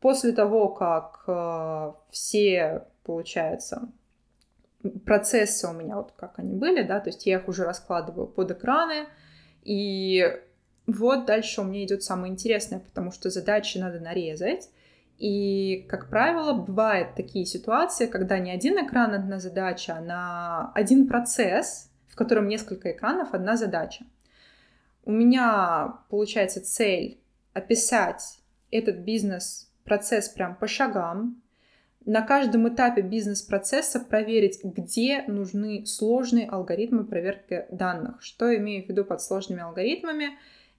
После 0.00 0.32
того, 0.32 0.68
как 0.68 1.24
э, 1.26 1.92
все, 2.10 2.86
получается, 3.04 3.88
процессы 5.04 5.68
у 5.68 5.72
меня 5.72 5.96
вот 5.96 6.12
как 6.16 6.38
они 6.38 6.54
были, 6.54 6.82
да, 6.82 7.00
то 7.00 7.10
есть 7.10 7.26
я 7.26 7.38
их 7.38 7.48
уже 7.48 7.64
раскладываю 7.64 8.26
под 8.26 8.50
экраны, 8.50 9.06
и 9.62 10.24
вот 10.86 11.26
дальше 11.26 11.60
у 11.60 11.64
меня 11.64 11.84
идет 11.84 12.02
самое 12.02 12.32
интересное, 12.32 12.80
потому 12.80 13.10
что 13.10 13.30
задачи 13.30 13.78
надо 13.78 14.00
нарезать, 14.00 14.68
и, 15.18 15.86
как 15.88 16.10
правило, 16.10 16.52
бывают 16.52 17.14
такие 17.14 17.46
ситуации, 17.46 18.06
когда 18.06 18.38
не 18.38 18.50
один 18.50 18.84
экран, 18.84 19.14
одна 19.14 19.38
задача, 19.38 19.96
а 19.96 20.00
на 20.00 20.72
один 20.74 21.06
процесс, 21.06 21.90
в 22.08 22.16
котором 22.16 22.48
несколько 22.48 22.90
экранов, 22.90 23.32
одна 23.32 23.56
задача. 23.56 24.04
У 25.04 25.12
меня 25.12 25.98
получается 26.10 26.64
цель 26.64 27.20
описать 27.52 28.40
этот 28.70 28.96
бизнес-процесс 28.98 30.28
прям 30.30 30.56
по 30.56 30.66
шагам, 30.66 31.42
на 32.06 32.20
каждом 32.20 32.68
этапе 32.68 33.00
бизнес-процесса 33.00 33.98
проверить, 33.98 34.60
где 34.62 35.22
нужны 35.26 35.86
сложные 35.86 36.46
алгоритмы 36.46 37.04
проверки 37.04 37.64
данных. 37.70 38.22
Что 38.22 38.54
имею 38.56 38.84
в 38.84 38.88
виду 38.88 39.04
под 39.04 39.22
сложными 39.22 39.62
алгоритмами? 39.62 40.38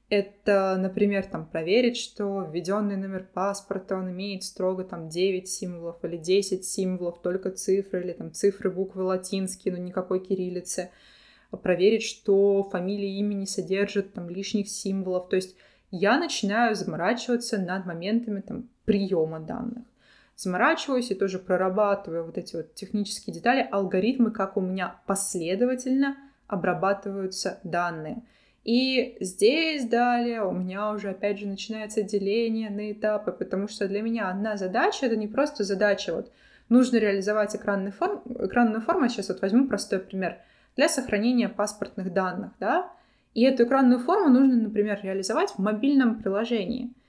Это, 0.10 0.78
например, 0.78 1.26
там, 1.26 1.48
проверить, 1.48 1.98
что 1.98 2.42
введенный 2.42 2.96
номер 2.96 3.28
паспорта, 3.34 3.96
он 3.96 4.12
имеет 4.12 4.44
строго 4.44 4.84
там 4.84 5.10
9 5.10 5.50
символов 5.50 6.04
или 6.06 6.18
10 6.18 6.64
символов, 6.64 7.20
только 7.24 7.50
цифры 7.50 8.04
или 8.04 8.14
там 8.14 8.32
цифры, 8.32 8.70
буквы 8.70 9.02
латинские, 9.04 9.74
но 9.74 9.80
никакой 9.80 10.24
кириллицы. 10.24 10.92
Проверить, 11.64 12.04
что 12.04 12.64
фамилия 12.64 13.18
имя 13.18 13.34
не 13.34 13.48
содержит 13.48 14.14
там 14.14 14.30
лишних 14.30 14.68
символов. 14.70 15.30
То 15.30 15.38
есть 15.38 15.56
я 15.90 16.20
начинаю 16.20 16.76
заморачиваться 16.76 17.58
над 17.58 17.88
моментами 17.88 18.42
там 18.42 18.70
приема 18.86 19.40
данных 19.40 19.86
заморачиваюсь 20.36 21.12
и 21.12 21.16
тоже 21.16 21.40
прорабатываю 21.40 22.26
вот 22.26 22.38
эти 22.38 22.56
вот 22.56 22.74
технические 22.74 23.34
детали, 23.34 23.68
алгоритмы, 23.72 24.32
как 24.32 24.58
у 24.58 24.62
меня 24.62 25.00
последовательно 25.06 26.18
обрабатываются 26.48 27.60
данные. 27.64 28.24
И 28.64 29.18
здесь 29.20 29.88
далее 29.88 30.44
у 30.44 30.52
меня 30.52 30.92
уже 30.92 31.12
опять 31.12 31.40
же 31.40 31.48
начинается 31.48 32.02
деление 32.02 32.70
на 32.70 32.92
этапы, 32.92 33.32
потому 33.32 33.68
что 33.68 33.88
для 33.88 34.02
меня 34.02 34.30
одна 34.30 34.58
задача— 34.58 35.06
это 35.08 35.16
не 35.16 35.28
просто 35.28 35.64
задача 35.64 36.16
вот 36.16 36.32
нужно 36.68 36.98
реализовать 36.98 37.56
экранный 37.56 37.92
форм, 37.92 38.22
экранную 38.40 38.82
форму, 38.82 39.08
сейчас 39.08 39.30
вот 39.30 39.42
возьму 39.42 39.68
простой 39.68 40.00
пример, 40.00 40.40
для 40.76 40.90
сохранения 40.90 41.48
паспортных 41.48 42.12
данных, 42.12 42.52
да, 42.60 42.92
и 43.36 43.44
эту 43.44 43.66
экранную 43.66 44.00
форму 44.00 44.30
нужно, 44.30 44.56
например, 44.56 45.00
реализовать 45.04 45.52
в 45.52 45.60
мобильном 45.60 46.22
приложении— 46.22 46.92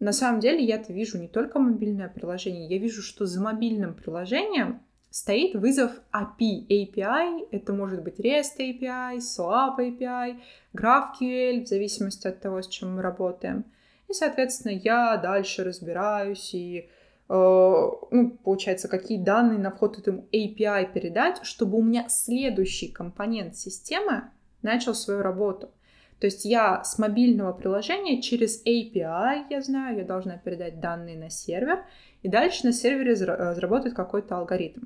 на 0.00 0.12
самом 0.12 0.40
деле 0.40 0.64
я-то 0.64 0.92
вижу 0.92 1.18
не 1.18 1.28
только 1.28 1.58
мобильное 1.58 2.08
приложение, 2.08 2.68
я 2.68 2.78
вижу, 2.78 3.02
что 3.02 3.26
за 3.26 3.40
мобильным 3.40 3.94
приложением 3.94 4.80
стоит 5.10 5.54
вызов 5.54 5.92
API. 6.12 6.66
API— 6.68 7.48
это 7.50 7.72
может 7.72 8.02
быть 8.02 8.18
REST 8.18 8.58
API, 8.58 9.18
SOAP 9.18 9.78
API, 9.78 10.40
GraphQL, 10.74 11.64
в 11.64 11.68
зависимости 11.68 12.26
от 12.26 12.40
того, 12.40 12.62
с 12.62 12.68
чем 12.68 12.96
мы 12.96 13.02
работаем. 13.02 13.64
И, 14.08 14.12
соответственно, 14.12 14.72
я 14.72 15.16
дальше 15.16 15.64
разбираюсь 15.64 16.54
и 16.54 16.88
ну, 17.28 18.38
получается, 18.42 18.88
какие 18.88 19.22
данные 19.22 19.60
на 19.60 19.70
вход 19.70 19.98
этому 19.98 20.26
API 20.32 20.92
передать, 20.92 21.44
чтобы 21.44 21.78
у 21.78 21.82
меня 21.82 22.08
следующий 22.08 22.88
компонент 22.88 23.56
системы 23.56 24.24
начал 24.62 24.96
свою 24.96 25.22
работу. 25.22 25.70
То 26.20 26.26
есть 26.26 26.44
я 26.44 26.84
с 26.84 26.98
мобильного 26.98 27.52
приложения 27.52 28.20
через 28.20 28.62
API, 28.66 29.46
я 29.48 29.62
знаю, 29.62 29.96
я 29.96 30.04
должна 30.04 30.36
передать 30.36 30.78
данные 30.78 31.18
на 31.18 31.30
сервер, 31.30 31.84
и 32.22 32.28
дальше 32.28 32.66
на 32.66 32.72
сервере 32.72 33.16
заработает 33.16 33.94
какой-то 33.94 34.36
алгоритм. 34.36 34.82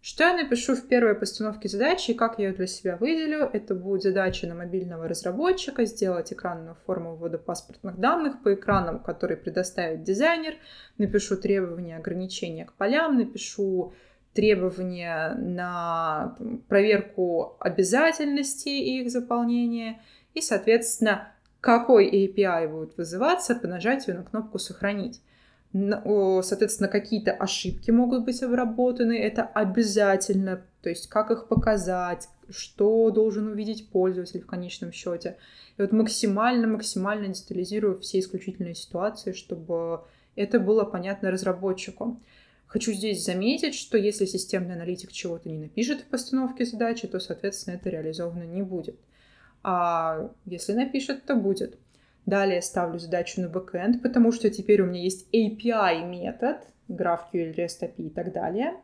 Что 0.00 0.22
я 0.22 0.36
напишу 0.36 0.76
в 0.76 0.86
первой 0.86 1.16
постановке 1.16 1.68
задачи 1.68 2.12
и 2.12 2.14
как 2.14 2.38
я 2.38 2.46
ее 2.46 2.54
для 2.54 2.68
себя 2.68 2.96
выделю? 2.96 3.50
Это 3.52 3.74
будет 3.74 4.04
задача 4.04 4.46
на 4.46 4.54
мобильного 4.54 5.08
разработчика 5.08 5.84
сделать 5.84 6.32
экранную 6.32 6.76
форму 6.86 7.16
ввода 7.16 7.38
паспортных 7.38 7.98
данных 7.98 8.40
по 8.44 8.54
экранам, 8.54 9.00
которые 9.00 9.36
предоставит 9.36 10.04
дизайнер. 10.04 10.54
Напишу 10.98 11.36
требования 11.36 11.96
ограничения 11.96 12.64
к 12.64 12.74
полям, 12.74 13.18
напишу 13.18 13.92
требования 14.32 15.34
на 15.36 16.36
проверку 16.68 17.56
обязательности 17.58 18.68
и 18.68 19.02
их 19.02 19.10
заполнения– 19.10 20.00
и, 20.38 20.40
соответственно, 20.40 21.32
какой 21.60 22.08
API 22.08 22.68
будет 22.68 22.96
вызываться 22.96 23.54
по 23.54 23.66
нажатию 23.66 24.16
на 24.16 24.22
кнопку 24.22 24.58
«Сохранить». 24.58 25.20
Соответственно, 25.72 26.88
какие-то 26.88 27.32
ошибки 27.32 27.90
могут 27.90 28.24
быть 28.24 28.42
обработаны, 28.42 29.18
это 29.18 29.42
обязательно, 29.42 30.62
то 30.80 30.88
есть 30.88 31.08
как 31.08 31.30
их 31.30 31.46
показать, 31.48 32.28
что 32.48 33.10
должен 33.10 33.48
увидеть 33.48 33.90
пользователь 33.90 34.40
в 34.40 34.46
конечном 34.46 34.92
счете. 34.92 35.36
И 35.76 35.82
вот 35.82 35.92
максимально-максимально 35.92 37.28
детализирую 37.28 37.98
все 38.00 38.20
исключительные 38.20 38.74
ситуации, 38.74 39.32
чтобы 39.32 40.00
это 40.36 40.58
было 40.58 40.84
понятно 40.84 41.30
разработчику. 41.30 42.18
Хочу 42.66 42.92
здесь 42.92 43.24
заметить, 43.24 43.74
что 43.74 43.98
если 43.98 44.24
системный 44.24 44.74
аналитик 44.74 45.12
чего-то 45.12 45.50
не 45.50 45.58
напишет 45.58 46.00
в 46.00 46.04
постановке 46.04 46.64
задачи, 46.64 47.06
то, 47.08 47.20
соответственно, 47.20 47.74
это 47.74 47.90
реализовано 47.90 48.44
не 48.44 48.62
будет 48.62 48.98
а 49.62 50.30
если 50.44 50.72
напишет, 50.72 51.24
то 51.24 51.34
будет. 51.34 51.78
Далее 52.26 52.60
ставлю 52.60 52.98
задачу 52.98 53.40
на 53.40 53.48
бэкэнд, 53.48 54.02
потому 54.02 54.32
что 54.32 54.50
теперь 54.50 54.82
у 54.82 54.86
меня 54.86 55.02
есть 55.02 55.28
API 55.34 56.04
метод, 56.06 56.58
GraphQL, 56.88 57.54
REST 57.54 57.82
API 57.82 58.06
и 58.06 58.10
так 58.10 58.32
далее. 58.32 58.74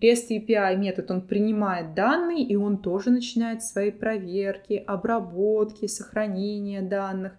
REST 0.00 0.30
API 0.30 0.76
метод, 0.76 1.10
он 1.12 1.22
принимает 1.22 1.94
данные, 1.94 2.42
и 2.42 2.56
он 2.56 2.78
тоже 2.78 3.10
начинает 3.10 3.62
свои 3.62 3.92
проверки, 3.92 4.82
обработки, 4.84 5.86
сохранения 5.86 6.82
данных. 6.82 7.34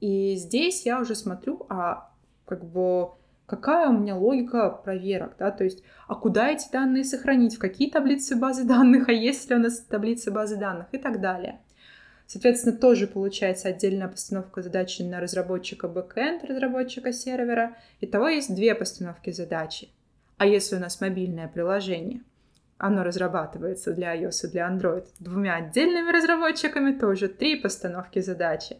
И 0.00 0.34
здесь 0.36 0.86
я 0.86 1.00
уже 1.00 1.14
смотрю, 1.14 1.66
а 1.68 2.10
как 2.46 2.64
бы 2.64 3.10
какая 3.46 3.88
у 3.88 3.98
меня 3.98 4.16
логика 4.16 4.70
проверок, 4.70 5.36
да, 5.38 5.50
то 5.50 5.64
есть, 5.64 5.82
а 6.08 6.14
куда 6.14 6.48
эти 6.50 6.70
данные 6.70 7.04
сохранить, 7.04 7.56
в 7.56 7.58
какие 7.58 7.90
таблицы 7.90 8.36
базы 8.36 8.64
данных, 8.64 9.08
а 9.08 9.12
есть 9.12 9.48
ли 9.48 9.56
у 9.56 9.58
нас 9.58 9.80
таблицы 9.80 10.30
базы 10.30 10.56
данных 10.56 10.86
и 10.92 10.98
так 10.98 11.20
далее. 11.20 11.60
Соответственно, 12.26 12.76
тоже 12.76 13.06
получается 13.06 13.68
отдельная 13.68 14.08
постановка 14.08 14.62
задачи 14.62 15.02
на 15.02 15.20
разработчика 15.20 15.86
бэкэнд, 15.86 16.44
разработчика 16.44 17.12
сервера. 17.12 17.76
Итого 18.00 18.28
есть 18.28 18.54
две 18.54 18.74
постановки 18.74 19.30
задачи. 19.30 19.88
А 20.36 20.46
если 20.46 20.76
у 20.76 20.80
нас 20.80 21.00
мобильное 21.00 21.48
приложение, 21.48 22.20
оно 22.78 23.04
разрабатывается 23.04 23.92
для 23.92 24.16
iOS 24.16 24.46
и 24.46 24.50
для 24.50 24.68
Android 24.68 25.06
двумя 25.18 25.56
отдельными 25.56 26.10
разработчиками, 26.10 26.98
тоже 26.98 27.28
три 27.28 27.56
постановки 27.56 28.18
задачи. 28.18 28.76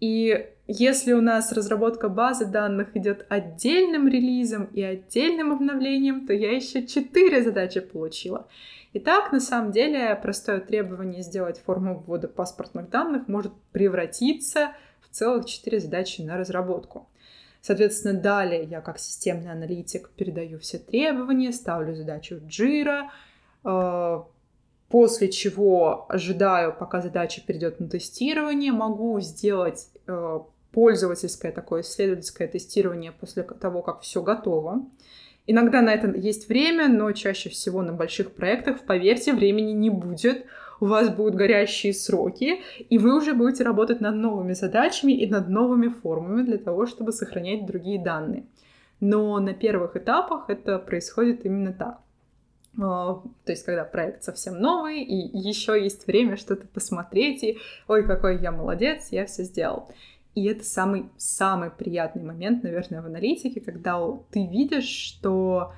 И 0.00 0.46
если 0.66 1.12
у 1.12 1.20
нас 1.20 1.52
разработка 1.52 2.08
базы 2.08 2.46
данных 2.46 2.96
идет 2.96 3.26
отдельным 3.28 4.08
релизом 4.08 4.64
и 4.64 4.82
отдельным 4.82 5.52
обновлением, 5.52 6.26
то 6.26 6.32
я 6.32 6.52
еще 6.52 6.86
четыре 6.86 7.42
задачи 7.42 7.80
получила. 7.80 8.48
Итак, 8.92 9.30
на 9.30 9.38
самом 9.38 9.70
деле, 9.70 10.16
простое 10.16 10.60
требование 10.60 11.22
сделать 11.22 11.60
форму 11.60 12.02
ввода 12.04 12.26
паспортных 12.26 12.90
данных 12.90 13.28
может 13.28 13.52
превратиться 13.70 14.72
в 15.00 15.14
целых 15.14 15.46
четыре 15.46 15.78
задачи 15.78 16.22
на 16.22 16.36
разработку. 16.36 17.08
Соответственно, 17.60 18.18
далее 18.18 18.64
я 18.64 18.80
как 18.80 18.98
системный 18.98 19.52
аналитик 19.52 20.10
передаю 20.10 20.58
все 20.58 20.78
требования, 20.78 21.52
ставлю 21.52 21.94
задачу 21.94 22.36
в 22.36 22.46
Jira, 22.46 23.10
э, 23.64 24.22
после 24.88 25.30
чего 25.30 26.06
ожидаю, 26.08 26.74
пока 26.76 27.00
задача 27.00 27.42
перейдет 27.46 27.78
на 27.78 27.88
тестирование, 27.88 28.72
могу 28.72 29.20
сделать 29.20 29.88
э, 30.08 30.40
пользовательское 30.72 31.52
такое 31.52 31.82
исследовательское 31.82 32.48
тестирование 32.48 33.12
после 33.12 33.44
того, 33.44 33.82
как 33.82 34.00
все 34.00 34.20
готово. 34.20 34.84
Иногда 35.50 35.82
на 35.82 35.92
это 35.92 36.16
есть 36.16 36.48
время, 36.48 36.86
но 36.86 37.10
чаще 37.10 37.50
всего 37.50 37.82
на 37.82 37.92
больших 37.92 38.30
проектах, 38.30 38.84
поверьте, 38.86 39.32
времени 39.32 39.72
не 39.72 39.90
будет. 39.90 40.46
У 40.78 40.86
вас 40.86 41.08
будут 41.08 41.34
горящие 41.34 41.92
сроки, 41.92 42.60
и 42.88 42.98
вы 42.98 43.16
уже 43.16 43.34
будете 43.34 43.64
работать 43.64 44.00
над 44.00 44.14
новыми 44.14 44.52
задачами 44.52 45.10
и 45.10 45.28
над 45.28 45.48
новыми 45.48 45.88
формами 45.88 46.42
для 46.44 46.56
того, 46.56 46.86
чтобы 46.86 47.10
сохранять 47.10 47.66
другие 47.66 48.00
данные. 48.00 48.44
Но 49.00 49.40
на 49.40 49.52
первых 49.52 49.96
этапах 49.96 50.44
это 50.46 50.78
происходит 50.78 51.44
именно 51.44 51.72
так. 51.72 51.98
А, 52.80 53.20
то 53.44 53.52
есть, 53.52 53.64
когда 53.64 53.82
проект 53.82 54.22
совсем 54.22 54.54
новый, 54.54 55.02
и 55.02 55.36
еще 55.36 55.82
есть 55.82 56.06
время 56.06 56.36
что-то 56.36 56.68
посмотреть, 56.68 57.42
и 57.42 57.58
ой, 57.88 58.06
какой 58.06 58.40
я 58.40 58.52
молодец, 58.52 59.08
я 59.10 59.26
все 59.26 59.42
сделал. 59.42 59.88
И 60.34 60.44
это 60.44 60.64
самый, 60.64 61.08
самый 61.16 61.70
приятный 61.70 62.22
момент, 62.22 62.62
наверное, 62.62 63.02
в 63.02 63.06
аналитике, 63.06 63.60
когда 63.60 64.00
ты 64.30 64.46
видишь, 64.46 64.88
что 64.88 65.72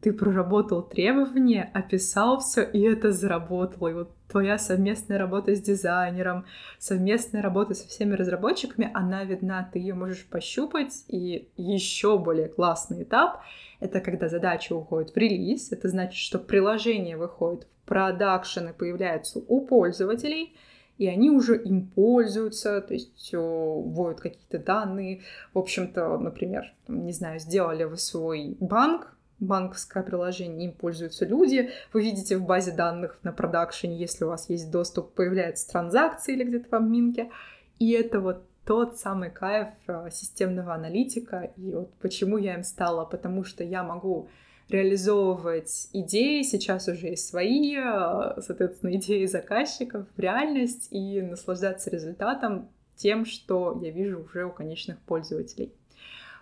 ты 0.00 0.12
проработал 0.12 0.82
требования, 0.82 1.70
описал 1.74 2.38
все, 2.38 2.62
и 2.62 2.80
это 2.82 3.10
заработало. 3.10 3.88
И 3.88 3.94
вот 3.94 4.10
твоя 4.28 4.58
совместная 4.58 5.18
работа 5.18 5.56
с 5.56 5.60
дизайнером, 5.60 6.44
совместная 6.78 7.42
работа 7.42 7.74
со 7.74 7.88
всеми 7.88 8.14
разработчиками, 8.14 8.90
она 8.94 9.24
видна, 9.24 9.68
ты 9.72 9.80
ее 9.80 9.94
можешь 9.94 10.24
пощупать. 10.26 11.04
И 11.08 11.48
еще 11.56 12.18
более 12.18 12.48
классный 12.48 13.02
этап— 13.02 13.42
это 13.80 14.00
когда 14.00 14.28
задача 14.28 14.74
уходит 14.74 15.10
в 15.10 15.16
релиз. 15.16 15.72
Это 15.72 15.88
значит, 15.88 16.18
что 16.18 16.38
приложение 16.38 17.16
выходит 17.16 17.64
в 17.64 17.88
продакшн 17.88 18.68
и 18.68 18.72
появляется 18.72 19.40
у 19.48 19.66
пользователей— 19.66 20.54
и 20.98 21.06
они 21.08 21.30
уже 21.30 21.56
им 21.56 21.86
пользуются, 21.88 22.80
то 22.80 22.94
есть 22.94 23.30
вводят 23.32 24.20
какие-то 24.20 24.58
данные. 24.58 25.22
В 25.52 25.58
общем-то, 25.58 26.18
например, 26.18 26.72
не 26.88 27.12
знаю, 27.12 27.38
сделали 27.38 27.84
вы 27.84 27.96
свой 27.96 28.56
банк, 28.60 29.16
банковское 29.38 30.02
приложение, 30.02 30.68
им 30.68 30.72
пользуются 30.72 31.26
люди. 31.26 31.70
Вы 31.92 32.02
видите 32.02 32.36
в 32.38 32.46
базе 32.46 32.72
данных 32.72 33.18
на 33.22 33.32
продакшене, 33.32 33.96
если 33.96 34.24
у 34.24 34.28
вас 34.28 34.48
есть 34.48 34.70
доступ, 34.70 35.12
появляются 35.12 35.68
транзакции 35.68 36.34
или 36.34 36.44
где-то 36.44 36.68
в 36.70 36.74
админке. 36.74 37.30
И 37.78 37.90
это 37.92 38.20
вот 38.20 38.42
тот 38.64 38.98
самый 38.98 39.30
кайф 39.30 39.68
э, 39.86 40.08
системного 40.10 40.74
аналитика. 40.74 41.50
И 41.56 41.72
вот 41.72 41.92
почему 42.00 42.38
я 42.38 42.54
им 42.54 42.64
стала, 42.64 43.04
потому 43.04 43.44
что 43.44 43.62
я 43.62 43.84
могу 43.84 44.28
реализовывать 44.68 45.88
идеи, 45.92 46.42
сейчас 46.42 46.88
уже 46.88 47.10
и 47.10 47.16
свои, 47.16 47.76
э, 47.76 48.40
соответственно, 48.40 48.90
идеи 48.96 49.26
заказчиков 49.26 50.06
в 50.16 50.20
реальность 50.20 50.88
и 50.90 51.22
наслаждаться 51.22 51.90
результатом 51.90 52.68
тем, 52.96 53.24
что 53.24 53.78
я 53.82 53.90
вижу 53.90 54.20
уже 54.20 54.44
у 54.46 54.50
конечных 54.50 54.98
пользователей. 55.00 55.72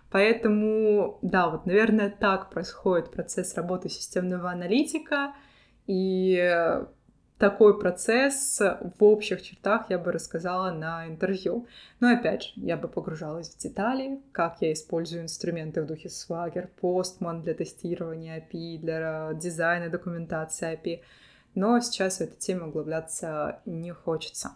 Поэтому, 0.09 1.19
да, 1.21 1.49
вот, 1.49 1.65
наверное, 1.65 2.09
так 2.09 2.49
происходит 2.49 3.11
процесс 3.11 3.53
работы 3.55 3.89
системного 3.89 4.49
аналитика, 4.49 5.33
и 5.87 6.81
такой 7.37 7.77
процесс 7.77 8.59
в 8.59 9.03
общих 9.03 9.41
чертах 9.41 9.89
я 9.89 9.97
бы 9.97 10.11
рассказала 10.11 10.71
на 10.71 11.07
интервью. 11.07 11.67
Но 11.99 12.09
опять 12.09 12.43
же, 12.43 12.49
я 12.55 12.77
бы 12.77 12.87
погружалась 12.87 13.49
в 13.49 13.57
детали, 13.57 14.21
как 14.31 14.57
я 14.61 14.71
использую 14.71 15.23
инструменты 15.23 15.81
в 15.81 15.85
духе 15.85 16.07
Swagger, 16.07 16.69
Postman 16.81 17.41
для 17.41 17.53
тестирования 17.53 18.39
API, 18.39 18.77
для 18.79 19.31
дизайна, 19.33 19.89
документации 19.89 20.73
API. 20.73 21.01
Но 21.55 21.79
сейчас 21.79 22.17
в 22.17 22.21
эту 22.21 22.37
тему 22.37 22.67
углубляться 22.67 23.59
не 23.65 23.91
хочется. 23.91 24.51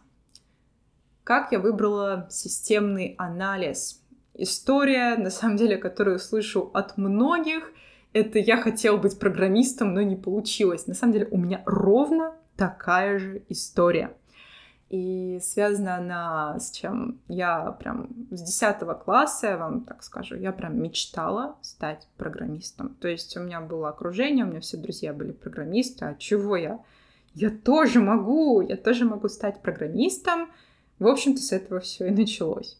Как 1.23 1.51
я 1.51 1.59
выбрала 1.59 2.27
системный 2.31 3.15
анализ? 3.17 4.01
История, 4.33 5.15
на 5.17 5.29
самом 5.29 5.57
деле, 5.57 5.77
которую 5.77 6.17
слышу 6.17 6.71
от 6.73 6.97
многих, 6.97 7.71
это 8.13 8.39
я 8.39 8.57
хотела 8.57 8.97
быть 8.97 9.19
программистом, 9.19 9.93
но 9.93 10.01
не 10.01 10.15
получилось. 10.15 10.87
На 10.87 10.93
самом 10.93 11.13
деле 11.13 11.27
у 11.29 11.37
меня 11.37 11.61
ровно 11.65 12.38
такая 12.59 13.19
же 13.19 13.41
история. 13.47 14.13
И 14.89 15.39
связана 15.41 15.95
она 15.95 16.59
с 16.59 16.71
чем? 16.71 17.19
Я 17.29 17.71
прям 17.71 18.09
с 18.31 18.41
10 18.41 18.79
класса, 19.03 19.47
я 19.47 19.57
вам 19.57 19.85
так 19.85 20.03
скажу, 20.03 20.35
я 20.35 20.51
прям 20.51 20.81
мечтала 20.81 21.55
стать 21.61 22.07
программистом. 22.17 22.95
То 22.95 23.07
есть 23.07 23.37
у 23.37 23.39
меня 23.39 23.61
было 23.61 23.89
окружение, 23.89 24.45
у 24.45 24.49
меня 24.49 24.59
все 24.59 24.77
друзья 24.77 25.13
были 25.13 25.31
программисты, 25.31 26.05
а 26.05 26.15
чего 26.15 26.57
я? 26.57 26.79
Я 27.33 27.49
тоже 27.49 28.01
могу, 28.01 28.61
я 28.61 28.75
тоже 28.75 29.05
могу 29.05 29.29
стать 29.29 29.61
программистом. 29.61 30.49
В 30.97 31.07
общем-то, 31.07 31.39
с 31.39 31.53
этого 31.53 31.79
все 31.79 32.07
и 32.07 32.11
началось. 32.11 32.77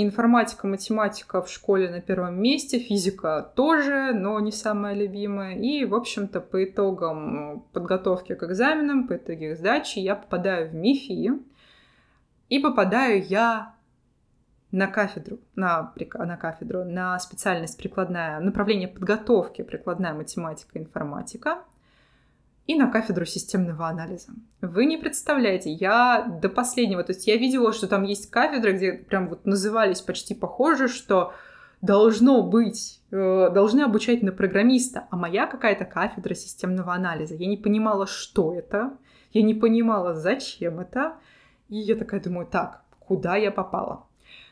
Информатика, 0.00 0.68
математика 0.68 1.42
в 1.42 1.50
школе 1.50 1.90
на 1.90 2.00
первом 2.00 2.40
месте, 2.40 2.78
физика 2.78 3.42
тоже, 3.56 4.12
но 4.14 4.38
не 4.38 4.52
самая 4.52 4.94
любимая. 4.94 5.56
И, 5.56 5.84
в 5.84 5.92
общем-то, 5.92 6.40
по 6.40 6.62
итогам 6.62 7.66
подготовки 7.72 8.36
к 8.36 8.44
экзаменам, 8.44 9.08
по 9.08 9.14
итогам 9.14 9.56
сдачи 9.56 9.98
я 9.98 10.14
попадаю 10.14 10.70
в 10.70 10.74
МИФИ. 10.74 11.32
И 12.48 12.58
попадаю 12.60 13.24
я 13.26 13.74
на 14.70 14.86
кафедру, 14.86 15.40
на, 15.56 15.92
на 16.14 16.36
кафедру, 16.36 16.84
на 16.84 17.18
специальность 17.18 17.76
прикладная, 17.76 18.38
направление 18.38 18.86
подготовки 18.86 19.62
прикладная 19.62 20.14
математика 20.14 20.78
и 20.78 20.82
информатика 20.82 21.64
и 22.68 22.74
на 22.74 22.86
кафедру 22.90 23.24
системного 23.24 23.88
анализа. 23.88 24.28
Вы 24.60 24.84
не 24.84 24.98
представляете, 24.98 25.70
я 25.72 26.22
до 26.42 26.50
последнего, 26.50 27.02
то 27.02 27.12
есть 27.12 27.26
я 27.26 27.38
видела, 27.38 27.72
что 27.72 27.88
там 27.88 28.04
есть 28.04 28.30
кафедры, 28.30 28.72
где 28.72 28.92
прям 28.92 29.30
вот 29.30 29.46
назывались 29.46 30.02
почти 30.02 30.34
похоже, 30.34 30.88
что 30.88 31.32
должно 31.80 32.42
быть, 32.42 33.00
э, 33.10 33.50
должны 33.54 33.80
обучать 33.80 34.22
на 34.22 34.32
программиста, 34.32 35.06
а 35.10 35.16
моя 35.16 35.46
какая-то 35.46 35.86
кафедра 35.86 36.34
системного 36.34 36.92
анализа. 36.92 37.34
Я 37.36 37.46
не 37.46 37.56
понимала, 37.56 38.06
что 38.06 38.54
это, 38.54 38.92
я 39.32 39.40
не 39.42 39.54
понимала, 39.54 40.12
зачем 40.12 40.78
это, 40.78 41.14
и 41.70 41.78
я 41.78 41.96
такая 41.96 42.20
думаю, 42.20 42.46
так, 42.46 42.82
куда 42.98 43.36
я 43.36 43.50
попала? 43.50 44.04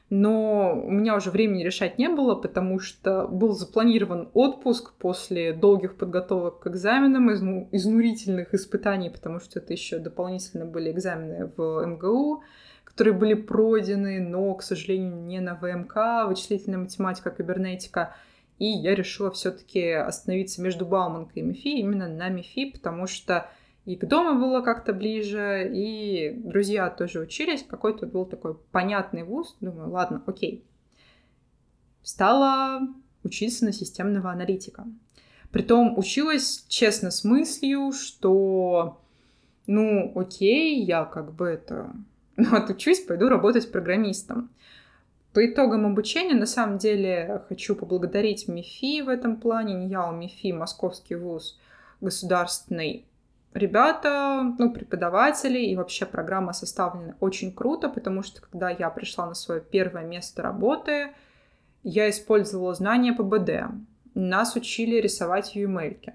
Но 0.08 0.80
у 0.84 0.90
меня 0.90 1.16
уже 1.16 1.30
времени 1.30 1.64
решать 1.64 1.98
не 1.98 2.08
было, 2.08 2.36
потому 2.36 2.78
что 2.78 3.26
был 3.26 3.52
запланирован 3.52 4.28
отпуск 4.34 4.92
после 4.94 5.52
долгих 5.52 5.96
подготовок 5.96 6.60
к 6.60 6.66
экзаменам, 6.68 7.32
изну, 7.32 7.68
изнурительных 7.72 8.54
испытаний, 8.54 9.10
потому 9.10 9.40
что 9.40 9.58
это 9.58 9.72
еще 9.72 9.98
дополнительно 9.98 10.64
были 10.64 10.92
экзамены 10.92 11.50
в 11.56 11.84
МГУ, 11.84 12.44
которые 12.84 13.14
были 13.14 13.34
пройдены, 13.34 14.20
но, 14.20 14.54
к 14.54 14.62
сожалению, 14.62 15.16
не 15.16 15.40
на 15.40 15.56
ВМК, 15.56 16.28
вычислительная 16.28 16.78
математика, 16.78 17.30
кибернетика. 17.30 18.14
И 18.60 18.66
я 18.66 18.94
решила 18.94 19.32
все-таки 19.32 19.90
остановиться 19.90 20.62
между 20.62 20.86
Бауманкой 20.86 21.42
и 21.42 21.46
МИФИ, 21.46 21.80
именно 21.80 22.08
на 22.08 22.28
МИФИ, 22.28 22.70
потому 22.72 23.08
что 23.08 23.50
и 23.86 23.94
к 23.94 24.04
дому 24.04 24.40
было 24.40 24.62
как-то 24.62 24.92
ближе, 24.92 25.70
и 25.72 26.32
друзья 26.34 26.90
тоже 26.90 27.20
учились, 27.20 27.62
какой-то 27.62 28.06
был 28.06 28.26
такой 28.26 28.54
понятный 28.72 29.22
вуз. 29.22 29.56
Думаю, 29.60 29.90
ладно, 29.90 30.20
окей. 30.26 30.64
Стала 32.02 32.80
учиться 33.22 33.64
на 33.64 33.72
системного 33.72 34.32
аналитика. 34.32 34.86
Притом 35.52 35.96
училась, 35.96 36.64
честно, 36.66 37.12
с 37.12 37.22
мыслью, 37.22 37.92
что, 37.92 39.00
ну, 39.68 40.12
окей, 40.16 40.82
я 40.82 41.04
как 41.04 41.32
бы 41.32 41.46
это, 41.46 41.92
ну, 42.36 42.56
отучусь, 42.56 42.98
пойду 42.98 43.28
работать 43.28 43.70
программистом. 43.70 44.50
По 45.32 45.46
итогам 45.46 45.86
обучения, 45.86 46.34
на 46.34 46.46
самом 46.46 46.78
деле, 46.78 47.40
хочу 47.48 47.76
поблагодарить 47.76 48.48
МИФИ 48.48 49.02
в 49.02 49.08
этом 49.08 49.36
плане. 49.36 49.74
Не 49.74 49.86
я, 49.86 50.08
а 50.08 50.12
МИФИ, 50.12 50.50
Московский 50.50 51.14
вуз 51.14 51.56
государственный 52.00 53.06
ребята, 53.54 54.54
ну, 54.58 54.72
преподаватели 54.72 55.58
и 55.58 55.76
вообще 55.76 56.06
программа 56.06 56.52
составлена 56.52 57.16
очень 57.20 57.52
круто, 57.52 57.88
потому 57.88 58.22
что 58.22 58.40
когда 58.40 58.70
я 58.70 58.90
пришла 58.90 59.26
на 59.26 59.34
свое 59.34 59.60
первое 59.60 60.04
место 60.04 60.42
работы, 60.42 61.08
я 61.82 62.08
использовала 62.10 62.74
знания 62.74 63.12
по 63.12 63.22
БД. 63.22 63.70
Нас 64.14 64.56
учили 64.56 65.00
рисовать 65.00 65.56
UML. 65.56 66.12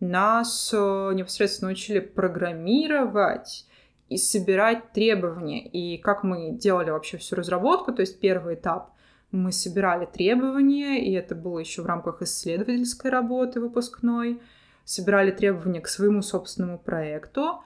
Нас 0.00 0.70
э, 0.72 1.10
непосредственно 1.14 1.72
учили 1.72 2.00
программировать 2.00 3.66
и 4.08 4.16
собирать 4.16 4.92
требования. 4.92 5.66
И 5.66 5.98
как 5.98 6.22
мы 6.22 6.52
делали 6.52 6.90
вообще 6.90 7.18
всю 7.18 7.36
разработку, 7.36 7.92
то 7.92 8.00
есть 8.00 8.20
первый 8.20 8.54
этап, 8.54 8.92
мы 9.30 9.52
собирали 9.52 10.06
требования, 10.06 11.04
и 11.04 11.12
это 11.12 11.34
было 11.34 11.58
еще 11.60 11.82
в 11.82 11.86
рамках 11.86 12.22
исследовательской 12.22 13.10
работы 13.10 13.60
выпускной– 13.60 14.40
собирали 14.84 15.30
требования 15.30 15.80
к 15.80 15.88
своему 15.88 16.22
собственному 16.22 16.78
проекту, 16.78 17.62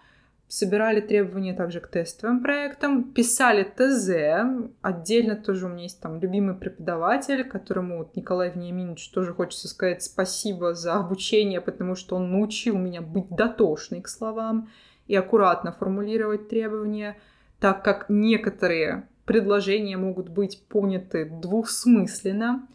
собирали 0.48 1.00
требования 1.00 1.54
также 1.54 1.80
к 1.80 1.88
тестовым 1.88 2.42
проектам, 2.42 3.12
писали 3.12 3.64
ТЗ. 3.64 4.70
Отдельно 4.82 5.36
тоже 5.36 5.66
у 5.66 5.68
меня 5.68 5.84
есть 5.84 6.00
там 6.00 6.20
любимый 6.20 6.54
преподаватель, 6.54 7.44
которому 7.44 7.98
вот 7.98 8.14
Николай 8.14 8.50
Вениаминович 8.50 9.10
тоже 9.10 9.32
хочется 9.32 9.68
сказать 9.68 10.02
спасибо 10.02 10.74
за 10.74 10.94
обучение, 10.94 11.60
потому 11.60 11.96
что 11.96 12.16
он 12.16 12.30
научил 12.30 12.76
меня 12.76 13.00
быть 13.00 13.28
дотошной 13.30 14.00
к 14.00 14.08
словам 14.08 14.68
и 15.06 15.16
аккуратно 15.16 15.72
формулировать 15.72 16.48
требования, 16.48 17.16
так 17.58 17.82
как 17.82 18.06
некоторые 18.08 19.08
предложения 19.24 19.96
могут 19.96 20.28
быть 20.28 20.62
поняты 20.68 21.24
двухсмысленно. 21.24 22.68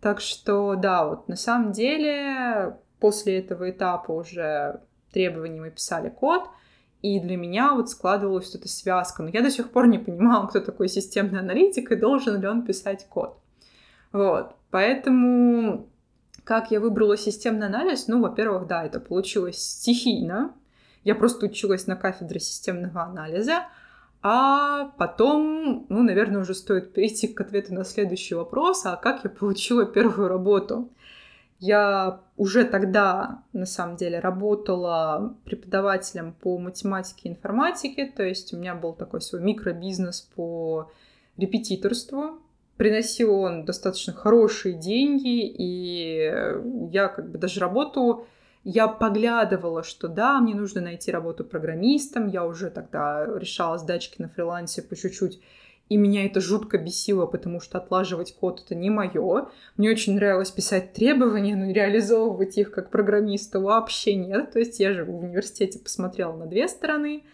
Так 0.00 0.20
что, 0.20 0.74
да, 0.74 1.06
вот 1.06 1.28
на 1.28 1.36
самом 1.36 1.72
деле 1.72 2.76
после 3.04 3.40
этого 3.40 3.68
этапа 3.68 4.12
уже 4.12 4.80
требований 5.12 5.60
мы 5.60 5.70
писали 5.70 6.08
код, 6.08 6.48
и 7.02 7.20
для 7.20 7.36
меня 7.36 7.74
вот 7.74 7.90
складывалась 7.90 8.54
эта 8.54 8.66
связка. 8.66 9.22
Но 9.22 9.28
я 9.28 9.42
до 9.42 9.50
сих 9.50 9.72
пор 9.72 9.88
не 9.88 9.98
понимала, 9.98 10.46
кто 10.46 10.60
такой 10.60 10.88
системный 10.88 11.40
аналитик 11.40 11.92
и 11.92 11.96
должен 11.96 12.40
ли 12.40 12.48
он 12.48 12.62
писать 12.62 13.06
код. 13.10 13.36
Вот. 14.10 14.54
Поэтому 14.70 15.86
как 16.44 16.70
я 16.70 16.80
выбрала 16.80 17.18
системный 17.18 17.66
анализ? 17.66 18.08
Ну, 18.08 18.22
во-первых, 18.22 18.66
да, 18.66 18.86
это 18.86 19.00
получилось 19.00 19.58
стихийно. 19.58 20.54
Я 21.02 21.14
просто 21.14 21.44
училась 21.44 21.86
на 21.86 21.96
кафедре 21.96 22.40
системного 22.40 23.02
анализа. 23.02 23.66
А 24.22 24.92
потом, 24.96 25.84
ну, 25.90 26.02
наверное, 26.02 26.40
уже 26.40 26.54
стоит 26.54 26.94
перейти 26.94 27.28
к 27.28 27.38
ответу 27.42 27.74
на 27.74 27.84
следующий 27.84 28.34
вопрос, 28.34 28.86
а 28.86 28.96
как 28.96 29.24
я 29.24 29.28
получила 29.28 29.84
первую 29.84 30.28
работу? 30.28 30.88
Я 31.60 32.20
уже 32.36 32.64
тогда, 32.64 33.42
на 33.52 33.66
самом 33.66 33.96
деле, 33.96 34.18
работала 34.18 35.36
преподавателем 35.44 36.32
по 36.32 36.58
математике 36.58 37.28
и 37.28 37.32
информатике, 37.32 38.06
то 38.06 38.22
есть 38.22 38.52
у 38.52 38.56
меня 38.56 38.74
был 38.74 38.92
такой 38.92 39.20
свой 39.20 39.40
микробизнес 39.40 40.20
по 40.34 40.90
репетиторству. 41.36 42.40
Приносил 42.76 43.34
он 43.34 43.64
достаточно 43.64 44.12
хорошие 44.12 44.74
деньги, 44.74 45.46
и 45.46 46.30
я 46.90 47.08
как 47.08 47.30
бы 47.30 47.38
даже 47.38 47.60
работу 47.60 48.26
я 48.64 48.88
поглядывала, 48.88 49.82
что 49.82 50.08
да, 50.08 50.40
мне 50.40 50.54
нужно 50.54 50.80
найти 50.80 51.12
работу 51.12 51.44
программистом, 51.44 52.28
я 52.28 52.46
уже 52.46 52.70
тогда 52.70 53.26
решала 53.38 53.78
сдачки 53.78 54.20
на 54.20 54.28
фрилансе 54.28 54.82
по 54.82 54.96
чуть-чуть 54.96 55.40
и 55.88 55.96
меня 55.96 56.24
это 56.24 56.40
жутко 56.40 56.78
бесило, 56.78 57.26
потому 57.26 57.60
что 57.60 57.78
отлаживать 57.78 58.34
код 58.34 58.62
это 58.64 58.74
не 58.74 58.88
мое. 58.88 59.48
Мне 59.76 59.90
очень 59.90 60.14
нравилось 60.14 60.50
писать 60.50 60.94
требования, 60.94 61.56
но 61.56 61.70
реализовывать 61.70 62.56
их 62.56 62.70
как 62.70 62.90
программиста 62.90 63.60
вообще 63.60 64.14
нет. 64.14 64.52
То 64.52 64.58
есть 64.58 64.80
я 64.80 64.94
же 64.94 65.04
в 65.04 65.14
университете 65.14 65.78
посмотрела 65.78 66.34
на 66.34 66.46
две 66.46 66.68
стороны. 66.68 67.24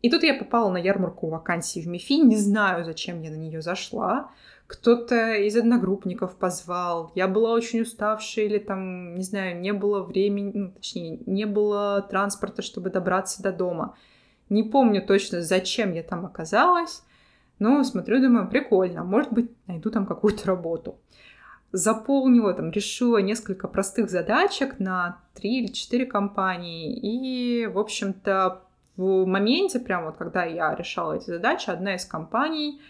И 0.00 0.10
тут 0.10 0.22
я 0.22 0.34
попала 0.34 0.70
на 0.70 0.78
ярмарку 0.78 1.28
вакансий 1.28 1.82
в 1.82 1.86
МИФИ. 1.86 2.22
Не 2.24 2.36
знаю, 2.36 2.84
зачем 2.84 3.20
я 3.22 3.30
на 3.30 3.36
нее 3.36 3.60
зашла. 3.60 4.30
Кто-то 4.66 5.34
из 5.34 5.54
одногруппников 5.54 6.36
позвал. 6.36 7.12
Я 7.14 7.28
была 7.28 7.52
очень 7.52 7.82
уставшая 7.82 8.46
или 8.46 8.58
там, 8.58 9.14
не 9.14 9.22
знаю, 9.22 9.60
не 9.60 9.74
было 9.74 10.02
времени, 10.02 10.52
ну, 10.54 10.70
точнее, 10.72 11.18
не 11.26 11.44
было 11.44 12.00
транспорта, 12.00 12.62
чтобы 12.62 12.88
добраться 12.88 13.42
до 13.42 13.52
дома. 13.52 13.94
Не 14.48 14.62
помню 14.62 15.04
точно, 15.04 15.42
зачем 15.42 15.92
я 15.92 16.02
там 16.02 16.24
оказалась. 16.24 17.02
Но 17.64 17.82
смотрю, 17.82 18.20
думаю, 18.20 18.46
прикольно, 18.46 19.04
может 19.04 19.32
быть, 19.32 19.50
найду 19.66 19.90
там 19.90 20.04
какую-то 20.04 20.46
работу. 20.46 20.98
Заполнила, 21.72 22.52
там, 22.52 22.70
решила 22.70 23.16
несколько 23.16 23.68
простых 23.68 24.10
задачек 24.10 24.78
на 24.78 25.16
три 25.32 25.60
или 25.62 25.72
четыре 25.72 26.04
компании. 26.04 26.94
И, 26.94 27.66
в 27.66 27.78
общем-то, 27.78 28.60
в 28.98 29.24
моменте, 29.24 29.80
прям 29.80 30.04
вот 30.04 30.18
когда 30.18 30.44
я 30.44 30.74
решала 30.74 31.14
эти 31.14 31.30
задачи, 31.30 31.70
одна 31.70 31.94
из 31.94 32.04
компаний 32.04 32.82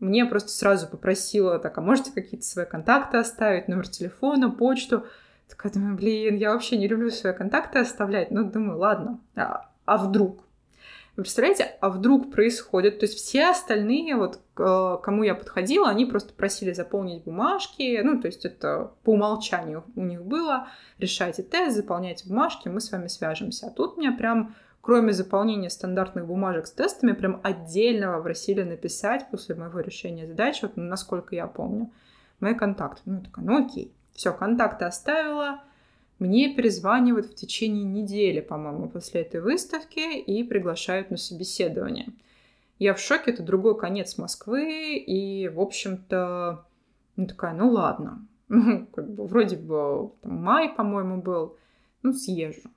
мне 0.00 0.26
просто 0.26 0.48
сразу 0.48 0.88
попросила, 0.88 1.60
так, 1.60 1.78
а 1.78 1.80
можете 1.80 2.10
какие-то 2.10 2.44
свои 2.44 2.66
контакты 2.66 3.18
оставить, 3.18 3.68
номер 3.68 3.86
телефона, 3.86 4.50
почту. 4.50 5.06
Такая 5.48 5.72
думаю, 5.72 5.94
блин, 5.94 6.34
я 6.34 6.52
вообще 6.52 6.78
не 6.78 6.88
люблю 6.88 7.10
свои 7.10 7.32
контакты 7.32 7.78
оставлять. 7.78 8.32
Ну, 8.32 8.42
думаю, 8.42 8.76
ладно, 8.76 9.20
а, 9.36 9.70
а 9.84 9.96
вдруг? 9.98 10.40
Вы 11.16 11.22
представляете, 11.22 11.76
а 11.80 11.88
вдруг 11.88 12.30
происходит? 12.30 12.98
То 12.98 13.06
есть 13.06 13.16
все 13.16 13.48
остальные, 13.48 14.16
вот 14.16 14.40
к 14.52 14.98
кому 14.98 15.22
я 15.22 15.34
подходила, 15.34 15.88
они 15.88 16.04
просто 16.04 16.34
просили 16.34 16.72
заполнить 16.72 17.24
бумажки, 17.24 18.00
ну, 18.02 18.20
то 18.20 18.26
есть 18.26 18.44
это 18.44 18.92
по 19.02 19.10
умолчанию 19.10 19.84
у 19.96 20.04
них 20.04 20.22
было, 20.22 20.68
решайте 20.98 21.42
тест, 21.42 21.76
заполняйте 21.76 22.28
бумажки, 22.28 22.68
мы 22.68 22.80
с 22.80 22.92
вами 22.92 23.06
свяжемся. 23.06 23.68
А 23.68 23.70
тут 23.70 23.96
меня 23.96 24.12
прям 24.12 24.54
кроме 24.86 25.12
заполнения 25.12 25.68
стандартных 25.68 26.26
бумажек 26.26 26.68
с 26.68 26.70
тестами, 26.70 27.10
прям 27.10 27.40
отдельного 27.42 28.22
просили 28.22 28.62
написать 28.62 29.26
после 29.32 29.56
моего 29.56 29.80
решения 29.80 30.28
задачи, 30.28 30.60
вот 30.62 30.76
насколько 30.76 31.34
я 31.34 31.48
помню, 31.48 31.90
мои 32.38 32.54
контакты. 32.54 33.02
Ну, 33.04 33.16
я 33.16 33.24
такая, 33.24 33.44
ну 33.44 33.64
окей. 33.64 33.92
Все, 34.14 34.32
контакты 34.32 34.84
оставила, 34.84 35.60
мне 36.18 36.54
перезванивают 36.54 37.26
в 37.26 37.34
течение 37.34 37.84
недели, 37.84 38.40
по-моему, 38.40 38.88
после 38.88 39.22
этой 39.22 39.40
выставки 39.40 40.18
и 40.18 40.42
приглашают 40.44 41.10
на 41.10 41.16
собеседование. 41.16 42.08
Я 42.78 42.94
в 42.94 43.00
шоке, 43.00 43.30
это 43.30 43.42
другой 43.42 43.78
конец 43.78 44.18
Москвы, 44.18 44.96
и, 44.96 45.48
в 45.48 45.60
общем-то, 45.60 46.64
ну 47.16 47.26
такая, 47.26 47.54
ну 47.54 47.70
ладно, 47.70 48.26
как 48.48 49.10
бы 49.10 49.26
вроде 49.26 49.56
бы 49.56 50.12
там, 50.22 50.42
май, 50.42 50.68
по-моему, 50.68 51.20
был, 51.20 51.56
ну 52.02 52.12
съезжу. 52.12 52.70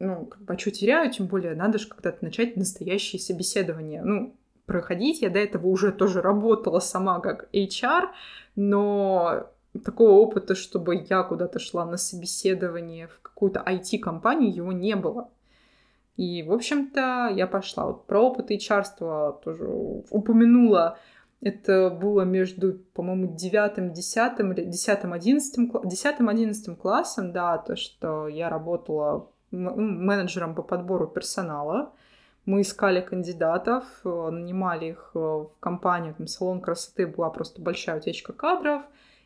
Ну, 0.00 0.26
как 0.26 0.42
бы, 0.42 0.54
а 0.54 0.58
что 0.58 0.70
теряю, 0.70 1.10
тем 1.10 1.26
более 1.26 1.54
надо 1.54 1.78
же 1.78 1.88
когда-то 1.88 2.24
начать 2.24 2.56
настоящие 2.56 3.20
собеседования. 3.20 4.02
Ну, 4.02 4.34
проходить. 4.66 5.22
Я 5.22 5.30
до 5.30 5.38
этого 5.38 5.66
уже 5.68 5.92
тоже 5.92 6.20
работала 6.20 6.80
сама 6.80 7.20
как 7.20 7.48
HR, 7.52 8.08
но 8.56 9.50
такого 9.80 10.12
опыта, 10.12 10.54
чтобы 10.54 11.04
я 11.08 11.22
куда-то 11.22 11.58
шла 11.58 11.84
на 11.84 11.96
собеседование 11.96 13.08
в 13.08 13.20
какую-то 13.20 13.62
IT-компанию, 13.66 14.54
его 14.54 14.72
не 14.72 14.96
было. 14.96 15.30
И, 16.16 16.42
в 16.44 16.52
общем-то, 16.52 17.32
я 17.34 17.46
пошла. 17.46 17.86
Вот 17.86 18.06
про 18.06 18.20
опыт 18.20 18.50
HR 18.50 18.84
тоже 19.42 19.66
упомянула. 20.10 20.98
Это 21.40 21.90
было 21.90 22.22
между, 22.22 22.74
по-моему, 22.94 23.34
девятым, 23.34 23.92
десятым 23.92 24.52
или 24.52 24.64
десятым, 24.64 25.12
одиннадцатым, 25.12 25.72
десятым, 25.84 26.28
одиннадцатым 26.28 26.76
классом, 26.76 27.32
да, 27.32 27.58
то, 27.58 27.76
что 27.76 28.28
я 28.28 28.48
работала 28.48 29.28
менеджером 29.50 30.54
по 30.54 30.62
подбору 30.62 31.06
персонала. 31.06 31.92
Мы 32.46 32.60
искали 32.60 33.00
кандидатов, 33.00 33.84
э, 34.04 34.28
нанимали 34.30 34.90
их 34.90 35.12
э, 35.14 35.18
в 35.18 35.50
компанию, 35.60 36.14
там 36.14 36.26
салон 36.26 36.60
красоты 36.60 37.06
была 37.06 37.30
просто 37.30 37.62
большая 37.62 37.98
утечка 37.98 38.34
кадров, 38.34 38.82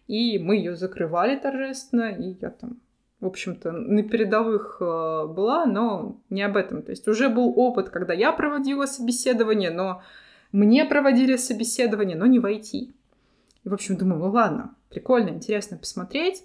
и 0.09 0.39
мы 0.39 0.57
ее 0.57 0.75
закрывали 0.75 1.37
торжественно, 1.37 2.11
и 2.11 2.35
я 2.41 2.51
там, 2.51 2.81
в 3.21 3.27
общем-то, 3.27 3.71
на 3.71 4.03
передовых 4.03 4.79
э, 4.81 4.85
была, 4.85 5.67
но 5.67 6.21
не 6.31 6.43
об 6.43 6.57
этом. 6.57 6.83
То 6.83 6.91
есть 6.91 7.07
уже 7.07 7.29
был 7.29 7.53
опыт, 7.57 7.91
когда 7.91 8.15
я 8.15 8.33
проводила 8.33 8.87
собеседование, 8.87 9.71
но 9.71 10.03
мне 10.51 10.87
проводили 10.87 11.37
собеседование, 11.37 12.17
но 12.17 12.27
не 12.27 12.39
войти. 12.39 12.95
И, 13.65 13.69
в 13.69 13.75
общем, 13.75 13.97
думаю, 13.97 14.21
ну 14.21 14.31
ладно, 14.31 14.75
прикольно, 14.89 15.29
интересно 15.29 15.77
посмотреть. 15.77 16.45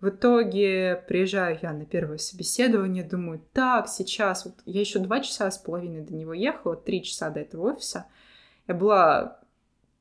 В 0.00 0.08
итоге 0.08 1.02
приезжаю 1.08 1.58
я 1.62 1.72
на 1.72 1.86
первое 1.86 2.18
собеседование, 2.18 3.02
думаю, 3.02 3.40
так, 3.52 3.88
сейчас, 3.88 4.44
вот 4.44 4.54
я 4.66 4.80
еще 4.80 4.98
два 4.98 5.20
часа 5.20 5.50
с 5.50 5.58
половиной 5.58 6.02
до 6.02 6.14
него 6.14 6.34
ехала, 6.34 6.76
три 6.76 7.02
часа 7.02 7.30
до 7.30 7.40
этого 7.40 7.72
офиса. 7.72 8.06
Я 8.66 8.74
была 8.74 9.40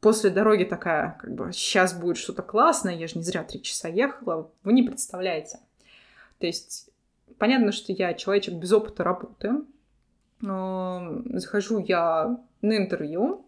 после 0.05 0.29
дороги 0.29 0.65
такая, 0.65 1.17
как 1.19 1.33
бы, 1.33 1.51
сейчас 1.51 1.99
будет 1.99 2.17
что-то 2.17 2.43
классное, 2.43 2.93
я 2.93 3.07
же 3.07 3.17
не 3.17 3.23
зря 3.23 3.43
три 3.43 3.59
часа 3.63 3.87
ехала, 3.87 4.51
вы 4.63 4.73
не 4.73 4.83
представляете. 4.83 5.57
То 6.37 6.45
есть, 6.45 6.91
понятно, 7.39 7.71
что 7.71 7.91
я 7.91 8.13
человечек 8.13 8.53
без 8.53 8.71
опыта 8.71 9.03
работы, 9.03 9.53
но 10.41 11.23
захожу 11.33 11.79
я 11.79 12.39
на 12.61 12.77
интервью, 12.77 13.47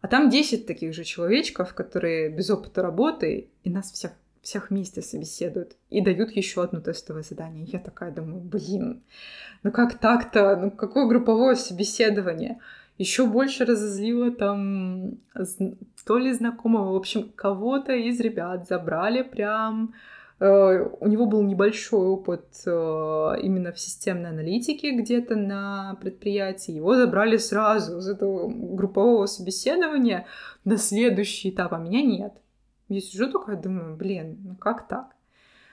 а 0.00 0.06
там 0.06 0.30
10 0.30 0.68
таких 0.68 0.94
же 0.94 1.02
человечков, 1.02 1.74
которые 1.74 2.28
без 2.28 2.48
опыта 2.48 2.80
работы, 2.80 3.50
и 3.64 3.68
нас 3.68 3.90
всех 3.90 4.12
всех 4.40 4.70
вместе 4.70 5.02
собеседуют 5.02 5.76
и 5.90 6.00
дают 6.00 6.30
еще 6.30 6.62
одно 6.62 6.80
тестовое 6.80 7.24
задание. 7.24 7.64
Я 7.64 7.80
такая 7.80 8.12
думаю, 8.12 8.40
блин, 8.40 9.02
ну 9.64 9.72
как 9.72 9.98
так-то? 9.98 10.54
Ну 10.54 10.70
какое 10.70 11.08
групповое 11.08 11.56
собеседование? 11.56 12.60
Еще 12.98 13.26
больше 13.26 13.64
разозлило 13.64 14.30
там 14.32 15.18
то 16.04 16.18
ли 16.18 16.32
знакомого, 16.32 16.92
в 16.92 16.96
общем, 16.96 17.30
кого-то 17.34 17.92
из 17.92 18.20
ребят 18.20 18.66
забрали 18.66 19.22
прям 19.22 19.94
Uh, 20.40 20.96
у 21.00 21.08
него 21.08 21.26
был 21.26 21.42
небольшой 21.42 22.06
опыт 22.06 22.44
uh, 22.64 23.40
именно 23.40 23.72
в 23.72 23.80
системной 23.80 24.30
аналитике 24.30 24.92
где-то 24.92 25.34
на 25.34 25.98
предприятии. 26.00 26.70
Его 26.70 26.94
забрали 26.94 27.38
сразу 27.38 27.98
из 27.98 28.08
этого 28.08 28.48
группового 28.48 29.26
собеседования 29.26 30.26
на 30.64 30.76
следующий 30.76 31.50
этап, 31.50 31.72
а 31.72 31.78
меня 31.78 32.02
нет. 32.02 32.34
Я 32.88 33.00
сижу 33.00 33.32
такая, 33.32 33.56
думаю, 33.56 33.96
блин, 33.96 34.38
ну 34.44 34.54
как 34.54 34.86
так? 34.86 35.08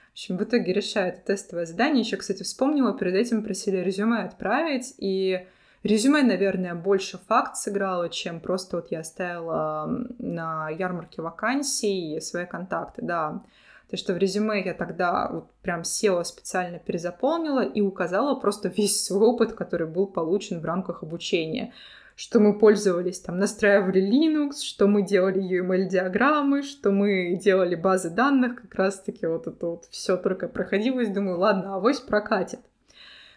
В 0.08 0.12
общем, 0.14 0.36
в 0.36 0.42
итоге 0.42 0.72
решаю 0.72 1.12
это 1.12 1.20
тестовое 1.24 1.66
задание. 1.66 2.00
Еще, 2.00 2.16
кстати, 2.16 2.42
вспомнила, 2.42 2.92
перед 2.92 3.14
этим 3.14 3.44
просили 3.44 3.76
резюме 3.76 4.22
отправить, 4.22 4.96
и 4.98 5.46
резюме, 5.86 6.22
наверное, 6.22 6.74
больше 6.74 7.18
факт 7.26 7.56
сыграло, 7.56 8.08
чем 8.08 8.40
просто 8.40 8.76
вот 8.76 8.90
я 8.90 9.00
оставила 9.00 9.88
на 10.18 10.68
ярмарке 10.70 11.22
вакансий 11.22 12.20
свои 12.20 12.46
контакты, 12.46 13.02
да. 13.02 13.42
То, 13.90 13.96
что 13.96 14.14
в 14.14 14.18
резюме 14.18 14.64
я 14.64 14.74
тогда 14.74 15.28
вот 15.30 15.50
прям 15.62 15.84
села 15.84 16.24
специально 16.24 16.78
перезаполнила 16.78 17.64
и 17.64 17.80
указала 17.80 18.38
просто 18.38 18.68
весь 18.76 19.04
свой 19.04 19.28
опыт, 19.28 19.52
который 19.52 19.86
был 19.86 20.06
получен 20.06 20.60
в 20.60 20.64
рамках 20.64 21.02
обучения 21.02 21.72
что 22.16 22.40
мы 22.40 22.58
пользовались, 22.58 23.20
там, 23.20 23.38
настраивали 23.38 24.02
Linux, 24.02 24.62
что 24.62 24.86
мы 24.86 25.02
делали 25.02 25.38
UML-диаграммы, 25.38 26.62
что 26.62 26.90
мы 26.90 27.36
делали 27.36 27.74
базы 27.74 28.08
данных, 28.08 28.62
как 28.62 28.74
раз-таки 28.74 29.26
вот 29.26 29.46
это 29.46 29.66
вот 29.66 29.84
все 29.90 30.16
только 30.16 30.48
проходилось. 30.48 31.10
Думаю, 31.10 31.38
ладно, 31.38 31.74
авось 31.74 32.00
прокатит. 32.00 32.60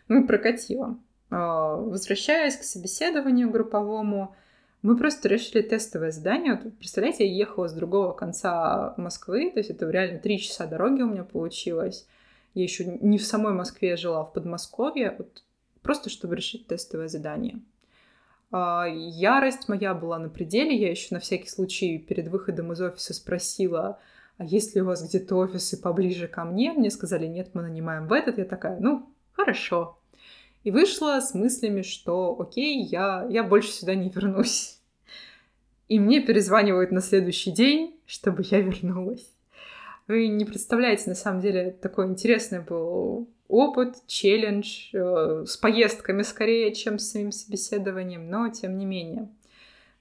Ну 0.07 0.23
и 0.23 0.27
прокатило. 0.27 0.97
А, 1.29 1.75
возвращаясь 1.75 2.57
к 2.57 2.63
собеседованию 2.63 3.49
групповому, 3.49 4.35
мы 4.81 4.97
просто 4.97 5.27
решили 5.27 5.61
тестовое 5.61 6.11
задание. 6.11 6.59
Вот, 6.61 6.77
представляете, 6.77 7.27
я 7.27 7.35
ехала 7.35 7.67
с 7.67 7.73
другого 7.73 8.13
конца 8.13 8.93
Москвы, 8.97 9.51
то 9.51 9.59
есть 9.59 9.69
это 9.69 9.89
реально 9.89 10.19
три 10.19 10.39
часа 10.39 10.65
дороги 10.65 11.01
у 11.01 11.09
меня 11.09 11.23
получилось. 11.23 12.07
Я 12.53 12.63
еще 12.63 12.85
не 12.85 13.17
в 13.17 13.25
самой 13.25 13.53
Москве 13.53 13.97
жила, 13.97 14.21
а 14.21 14.23
в 14.23 14.33
Подмосковье, 14.33 15.15
вот 15.17 15.43
просто 15.81 16.09
чтобы 16.09 16.35
решить 16.35 16.67
тестовое 16.67 17.07
задание. 17.07 17.59
А, 18.51 18.87
ярость 18.87 19.69
моя 19.69 19.93
была 19.93 20.17
на 20.17 20.29
пределе. 20.29 20.75
Я 20.75 20.89
еще 20.89 21.13
на 21.13 21.19
всякий 21.19 21.49
случай 21.49 21.97
перед 21.97 22.29
выходом 22.29 22.71
из 22.71 22.81
офиса 22.81 23.13
спросила, 23.13 23.99
а 24.37 24.45
есть 24.45 24.75
ли 24.75 24.81
у 24.81 24.85
вас 24.85 25.07
где-то 25.07 25.35
офисы 25.35 25.79
поближе 25.79 26.27
ко 26.27 26.45
мне? 26.45 26.71
Мне 26.71 26.89
сказали, 26.89 27.27
нет, 27.27 27.49
мы 27.53 27.61
нанимаем 27.61 28.07
в 28.07 28.13
этот. 28.13 28.37
Я 28.37 28.45
такая, 28.45 28.79
ну, 28.79 29.13
хорошо. 29.33 29.98
И 30.63 30.71
вышла 30.71 31.19
с 31.19 31.33
мыслями, 31.33 31.81
что 31.81 32.39
окей, 32.39 32.83
я, 32.83 33.25
я 33.29 33.43
больше 33.43 33.71
сюда 33.71 33.95
не 33.95 34.09
вернусь. 34.09 34.79
И 35.87 35.99
мне 35.99 36.21
перезванивают 36.21 36.91
на 36.91 37.01
следующий 37.01 37.51
день, 37.51 37.99
чтобы 38.05 38.43
я 38.45 38.61
вернулась. 38.61 39.31
Вы 40.07 40.27
не 40.27 40.45
представляете, 40.45 41.09
на 41.09 41.15
самом 41.15 41.39
деле, 41.41 41.71
такой 41.71 42.07
интересный 42.07 42.61
был 42.61 43.29
опыт, 43.47 43.95
челлендж, 44.07 44.89
э, 44.93 45.45
с 45.45 45.57
поездками 45.57 46.21
скорее, 46.21 46.73
чем 46.73 46.99
с 46.99 47.11
самим 47.11 47.31
собеседованием, 47.31 48.29
но 48.29 48.49
тем 48.49 48.77
не 48.77 48.85
менее. 48.85 49.29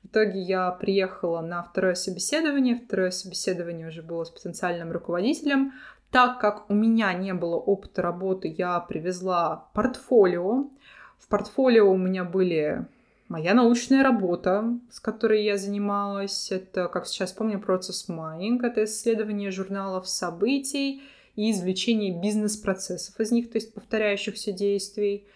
В 0.02 0.06
итоге 0.06 0.40
я 0.40 0.70
приехала 0.70 1.40
на 1.40 1.62
второе 1.62 1.94
собеседование. 1.94 2.76
Второе 2.76 3.10
собеседование 3.10 3.88
уже 3.88 4.02
было 4.02 4.24
с 4.24 4.30
потенциальным 4.30 4.92
руководителем. 4.92 5.72
Так 6.10 6.40
как 6.40 6.70
у 6.70 6.74
меня 6.74 7.12
не 7.12 7.34
было 7.34 7.56
опыта 7.56 8.00
работы, 8.00 8.54
я 8.56 8.80
привезла 8.80 9.68
портфолио. 9.74 10.70
В 11.18 11.28
портфолио 11.28 11.90
у 11.90 11.98
меня 11.98 12.24
были 12.24 12.86
моя 13.28 13.52
научная 13.52 14.02
работа, 14.02 14.78
с 14.90 15.00
которой 15.00 15.44
я 15.44 15.58
занималась. 15.58 16.50
Это, 16.50 16.88
как 16.88 17.06
сейчас 17.06 17.32
помню, 17.32 17.60
процесс 17.60 18.08
майнинг. 18.08 18.64
Это 18.64 18.84
исследование 18.84 19.50
журналов 19.50 20.08
событий 20.08 21.02
и 21.36 21.52
извлечение 21.52 22.18
бизнес-процессов 22.18 23.20
из 23.20 23.30
них, 23.30 23.50
то 23.50 23.58
есть 23.58 23.74
повторяющихся 23.74 24.52
действий. 24.52 25.26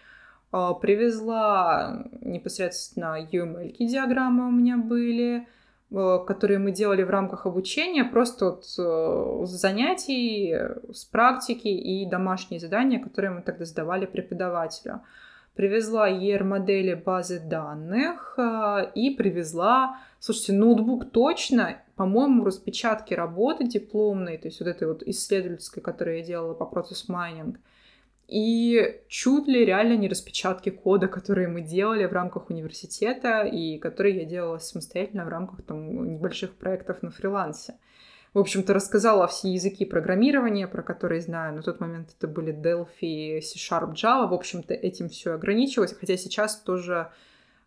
А, 0.50 0.74
привезла 0.74 2.06
непосредственно 2.20 3.18
UML-диаграммы 3.30 4.48
у 4.48 4.50
меня 4.50 4.78
были, 4.78 5.46
которые 5.92 6.58
мы 6.58 6.72
делали 6.72 7.02
в 7.02 7.10
рамках 7.10 7.46
обучения, 7.46 8.04
просто 8.04 8.46
вот 8.46 8.64
э, 8.78 9.46
занятий, 9.46 10.54
с 10.92 11.04
практики 11.04 11.68
и 11.68 12.06
домашние 12.06 12.60
задания, 12.60 12.98
которые 12.98 13.32
мы 13.32 13.42
тогда 13.42 13.64
сдавали 13.64 14.06
преподавателю. 14.06 15.02
Привезла 15.54 16.08
ER-модели 16.08 16.94
базы 16.94 17.38
данных 17.38 18.34
а, 18.38 18.90
и 18.94 19.10
привезла, 19.10 19.98
слушайте, 20.18 20.54
ноутбук 20.54 21.10
точно, 21.10 21.76
по-моему, 21.94 22.42
распечатки 22.44 23.12
работы 23.12 23.64
дипломной, 23.64 24.38
то 24.38 24.48
есть 24.48 24.60
вот 24.60 24.68
этой 24.68 24.88
вот 24.88 25.02
исследовательской, 25.02 25.82
которую 25.82 26.18
я 26.18 26.24
делала 26.24 26.54
по 26.54 26.64
процессу 26.64 27.12
майнинг, 27.12 27.58
и 28.32 29.02
чуть 29.08 29.46
ли 29.46 29.64
реально 29.64 29.96
не 29.96 30.08
распечатки 30.08 30.70
кода, 30.70 31.08
которые 31.08 31.48
мы 31.48 31.60
делали 31.60 32.06
в 32.06 32.12
рамках 32.12 32.50
университета 32.50 33.42
и 33.42 33.78
которые 33.78 34.16
я 34.18 34.24
делала 34.24 34.58
самостоятельно 34.58 35.24
в 35.24 35.28
рамках 35.28 35.62
там, 35.62 36.14
небольших 36.14 36.54
проектов 36.54 37.02
на 37.02 37.10
фрилансе. 37.10 37.74
В 38.34 38.38
общем-то, 38.38 38.72
рассказала 38.72 39.26
все 39.26 39.52
языки 39.52 39.84
программирования, 39.84 40.66
про 40.66 40.82
которые 40.82 41.20
знаю. 41.20 41.54
На 41.54 41.62
тот 41.62 41.80
момент 41.80 42.14
это 42.16 42.26
были 42.26 42.54
Delphi, 42.54 43.42
C-Sharp, 43.42 43.92
Java. 43.92 44.26
В 44.26 44.32
общем-то, 44.32 44.72
этим 44.72 45.10
все 45.10 45.34
ограничивалось. 45.34 45.94
Хотя 45.94 46.16
сейчас 46.16 46.56
тоже 46.56 47.10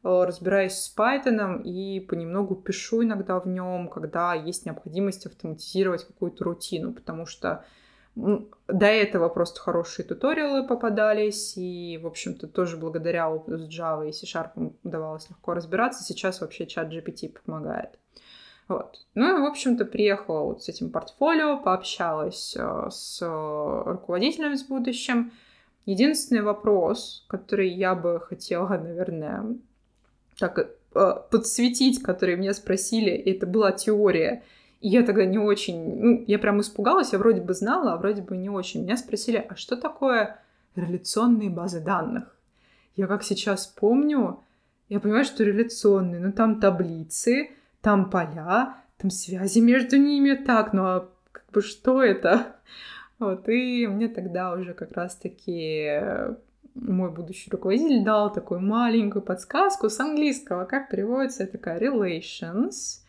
Э, 0.05 0.23
разбираюсь 0.23 0.73
с 0.73 0.95
Python 0.95 1.63
и 1.63 1.99
понемногу 1.99 2.55
пишу 2.55 3.03
иногда 3.03 3.39
в 3.39 3.47
нем, 3.47 3.89
когда 3.89 4.35
есть 4.35 4.67
необходимость 4.67 5.25
автоматизировать 5.25 6.05
какую-то 6.05 6.43
рутину, 6.43 6.93
потому 6.93 7.25
что 7.25 7.65
До 8.15 8.85
этого 8.85 9.27
просто 9.27 9.59
хорошие 9.59 10.05
туториалы 10.05 10.65
попадались, 10.65 11.57
и, 11.57 11.99
в 12.01 12.07
общем-то, 12.07 12.47
тоже 12.47 12.77
благодаря 12.77 13.29
опыту 13.29 13.57
с 13.57 13.67
Java 13.67 14.07
и 14.07 14.13
C-Sharp 14.13 14.73
удавалось 14.83 15.29
легко 15.29 15.53
разбираться. 15.53 16.03
Сейчас 16.03 16.39
вообще 16.39 16.65
чат 16.65 16.87
GPT 16.91 17.35
помогает. 17.45 17.99
Вот. 18.67 19.05
Ну 19.13 19.37
и, 19.37 19.41
в 19.41 19.45
общем-то, 19.45 19.85
приехала 19.85 20.43
вот 20.45 20.63
с 20.63 20.69
этим 20.69 20.89
портфолио, 20.89 21.59
пообщалась 21.59 22.55
э, 22.57 22.87
с 22.89 23.21
руководителем 23.21 24.57
с 24.57 24.63
будущим. 24.63 25.31
Единственный 25.85 26.41
вопрос, 26.41 27.25
который 27.27 27.69
я 27.69 27.93
бы 27.93 28.19
хотела, 28.19 28.67
наверное, 28.77 29.57
так 30.39 30.57
э, 30.59 31.13
подсветить, 31.29 32.01
который 32.01 32.37
меня 32.37 32.53
спросили, 32.53 33.11
это 33.11 33.45
была 33.45 33.71
теория. 33.71 34.43
И 34.81 34.89
я 34.89 35.03
тогда 35.03 35.25
не 35.25 35.37
очень, 35.37 35.99
ну, 35.99 36.23
я 36.27 36.39
прям 36.39 36.61
испугалась, 36.61 37.13
я 37.13 37.19
вроде 37.19 37.41
бы 37.41 37.53
знала, 37.53 37.93
а 37.93 37.97
вроде 37.97 38.21
бы 38.21 38.37
не 38.37 38.49
очень. 38.49 38.83
Меня 38.83 38.97
спросили, 38.97 39.45
а 39.49 39.55
что 39.55 39.75
такое 39.77 40.39
реляционные 40.75 41.49
базы 41.49 41.81
данных? 41.81 42.35
Я 42.95 43.07
как 43.07 43.23
сейчас 43.23 43.67
помню, 43.67 44.39
я 44.89 44.99
понимаю, 44.99 45.25
что 45.25 45.43
реляционные, 45.43 46.21
ну 46.21 46.31
там 46.31 46.59
таблицы, 46.59 47.51
там 47.81 48.09
поля, 48.09 48.75
там 48.97 49.09
связи 49.09 49.59
между 49.59 49.97
ними, 49.97 50.33
так, 50.33 50.73
ну 50.73 50.83
а 50.83 51.09
как 51.31 51.45
бы 51.51 51.61
что 51.61 52.03
это? 52.03 52.55
Вот, 53.17 53.47
и 53.47 53.87
мне 53.87 54.09
тогда 54.09 54.51
уже 54.51 54.73
как 54.73 54.91
раз-таки 54.91 55.87
э, 55.87 56.35
мой 56.75 57.09
будущий 57.11 57.49
руководитель 57.49 58.03
дал 58.03 58.31
такую 58.31 58.59
маленькую 58.59 59.21
подсказку 59.21 59.89
с 59.89 59.99
английского, 59.99 60.65
как 60.65 60.89
переводится, 60.89 61.47
такая 61.47 61.79
relations, 61.79 63.01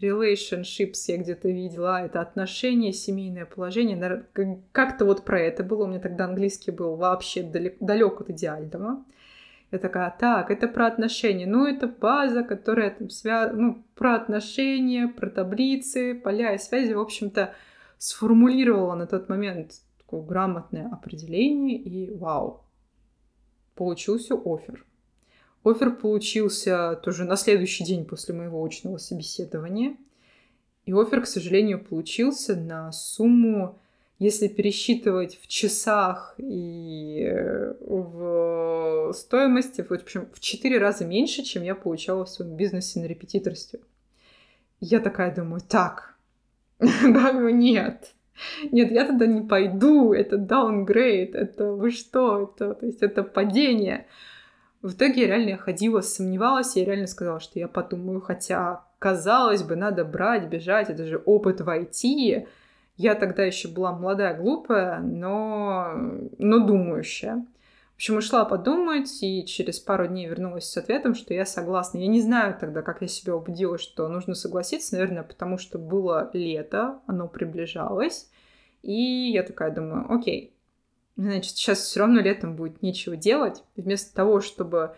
relationships 0.00 1.04
я 1.08 1.18
где-то 1.18 1.48
видела, 1.48 2.04
это 2.04 2.20
отношения, 2.20 2.92
семейное 2.92 3.46
положение, 3.46 4.26
как-то 4.72 5.04
вот 5.04 5.24
про 5.24 5.40
это 5.40 5.64
было, 5.64 5.84
у 5.84 5.86
меня 5.86 6.00
тогда 6.00 6.24
английский 6.24 6.70
был 6.70 6.96
вообще 6.96 7.42
далек, 7.42 7.76
далек 7.80 8.20
от 8.20 8.30
идеального. 8.30 9.04
Я 9.70 9.78
такая, 9.78 10.14
так, 10.16 10.52
это 10.52 10.68
про 10.68 10.86
отношения. 10.86 11.46
Ну, 11.46 11.66
это 11.66 11.88
база, 11.88 12.44
которая 12.44 12.90
там 12.90 13.10
связана, 13.10 13.60
ну, 13.60 13.84
про 13.96 14.14
отношения, 14.14 15.08
про 15.08 15.28
таблицы, 15.28 16.14
поля 16.14 16.54
и 16.54 16.58
связи. 16.58 16.92
В 16.92 17.00
общем-то, 17.00 17.54
сформулировала 17.98 18.94
на 18.94 19.08
тот 19.08 19.28
момент 19.28 19.72
такое 19.98 20.22
грамотное 20.22 20.88
определение, 20.92 21.76
и 21.76 22.14
вау, 22.14 22.64
получился 23.74 24.34
офер. 24.34 24.84
Офер 25.64 25.96
получился 25.96 27.00
тоже 27.02 27.24
на 27.24 27.36
следующий 27.36 27.84
день 27.84 28.04
после 28.04 28.34
моего 28.34 28.62
очного 28.62 28.98
собеседования. 28.98 29.96
И 30.86 30.92
офер, 30.92 31.22
к 31.22 31.26
сожалению, 31.26 31.82
получился 31.82 32.54
на 32.54 32.92
сумму 32.92 33.78
если 34.18 34.48
пересчитывать 34.48 35.38
в 35.40 35.48
часах 35.48 36.34
и 36.38 37.26
э, 37.26 37.74
в 37.80 39.12
стоимости, 39.12 39.82
в 39.82 39.90
общем, 39.92 40.28
в 40.32 40.40
четыре 40.40 40.78
раза 40.78 41.04
меньше, 41.04 41.42
чем 41.42 41.62
я 41.62 41.74
получала 41.74 42.24
в 42.24 42.28
своем 42.28 42.56
бизнесе 42.56 43.00
на 43.00 43.06
репетиторстве. 43.06 43.80
Я 44.80 45.00
такая 45.00 45.34
думаю, 45.34 45.62
так, 45.68 46.16
нет. 46.78 48.14
Нет, 48.72 48.90
я 48.90 49.06
туда 49.06 49.26
не 49.26 49.42
пойду, 49.42 50.12
это 50.12 50.36
downgrade, 50.36 51.34
это 51.34 51.72
вы 51.72 51.90
что, 51.90 52.42
это, 52.42 52.74
то 52.74 52.86
есть 52.86 53.02
это 53.02 53.22
падение. 53.22 54.06
В 54.84 54.92
итоге 54.92 55.22
я 55.22 55.28
реально 55.28 55.56
ходила, 55.56 56.02
сомневалась, 56.02 56.76
я 56.76 56.84
реально 56.84 57.06
сказала, 57.06 57.40
что 57.40 57.58
я 57.58 57.68
подумаю, 57.68 58.20
хотя, 58.20 58.84
казалось 58.98 59.62
бы, 59.62 59.76
надо 59.76 60.04
брать, 60.04 60.48
бежать, 60.48 60.90
это 60.90 61.06
же 61.06 61.22
опыт 61.24 61.62
в 61.62 61.68
IT, 61.70 62.46
я 62.98 63.14
тогда 63.14 63.44
еще 63.44 63.68
была 63.68 63.92
молодая, 63.92 64.36
глупая, 64.36 65.00
но, 65.00 65.90
но 66.36 66.66
думающая. 66.66 67.46
В 67.92 67.94
общем, 67.94 68.18
ушла 68.18 68.44
подумать, 68.44 69.22
и 69.22 69.46
через 69.46 69.80
пару 69.80 70.06
дней 70.06 70.26
вернулась 70.26 70.66
с 70.66 70.76
ответом, 70.76 71.14
что 71.14 71.32
я 71.32 71.46
согласна. 71.46 71.96
Я 71.96 72.08
не 72.08 72.20
знаю 72.20 72.54
тогда, 72.60 72.82
как 72.82 73.00
я 73.00 73.08
себя 73.08 73.34
убедила, 73.34 73.78
что 73.78 74.06
нужно 74.08 74.34
согласиться, 74.34 74.96
наверное, 74.96 75.22
потому 75.22 75.56
что 75.56 75.78
было 75.78 76.28
лето, 76.34 77.00
оно 77.06 77.26
приближалось. 77.26 78.28
И 78.82 79.30
я 79.32 79.44
такая 79.44 79.70
думаю, 79.70 80.12
окей, 80.12 80.54
значит, 81.16 81.56
сейчас 81.56 81.80
все 81.80 82.00
равно 82.00 82.20
летом 82.20 82.56
будет 82.56 82.82
нечего 82.82 83.16
делать. 83.16 83.62
Вместо 83.76 84.14
того, 84.14 84.40
чтобы 84.40 84.94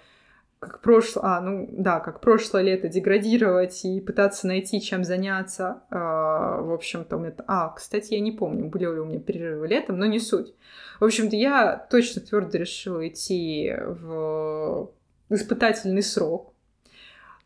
как 0.58 0.80
прошлое, 0.80 1.24
а, 1.24 1.40
ну 1.40 1.68
да, 1.70 2.00
как 2.00 2.20
прошлое 2.20 2.62
лето 2.62 2.88
деградировать 2.88 3.84
и 3.84 4.00
пытаться 4.00 4.46
найти, 4.46 4.80
чем 4.80 5.04
заняться. 5.04 5.82
Э, 5.90 5.96
в 5.96 6.72
общем-то, 6.72 7.16
у 7.16 7.20
меня... 7.20 7.34
А, 7.46 7.68
кстати, 7.70 8.14
я 8.14 8.20
не 8.20 8.32
помню, 8.32 8.68
были 8.68 8.84
ли 8.84 8.98
у 8.98 9.04
меня 9.04 9.20
перерывы 9.20 9.68
летом, 9.68 9.98
но 9.98 10.06
не 10.06 10.18
суть. 10.18 10.54
В 10.98 11.04
общем-то, 11.04 11.36
я 11.36 11.86
точно 11.90 12.22
твердо 12.22 12.58
решила 12.58 13.06
идти 13.06 13.74
в 13.78 14.90
испытательный 15.28 16.02
срок 16.02 16.54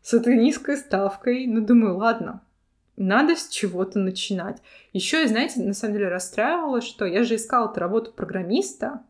с 0.01 0.13
этой 0.13 0.37
низкой 0.37 0.77
ставкой. 0.77 1.47
Ну, 1.47 1.65
думаю, 1.65 1.97
ладно, 1.97 2.41
надо 3.01 3.35
с 3.35 3.47
чего-то 3.47 3.99
начинать. 3.99 4.57
Еще 4.93 5.21
я, 5.21 5.27
знаете, 5.27 5.61
на 5.61 5.73
самом 5.73 5.95
деле 5.95 6.09
расстраивала, 6.09 6.81
что 6.81 7.05
я 7.05 7.23
же 7.23 7.35
искала 7.35 7.69
эту 7.69 7.79
работу 7.79 8.11
программиста, 8.11 9.03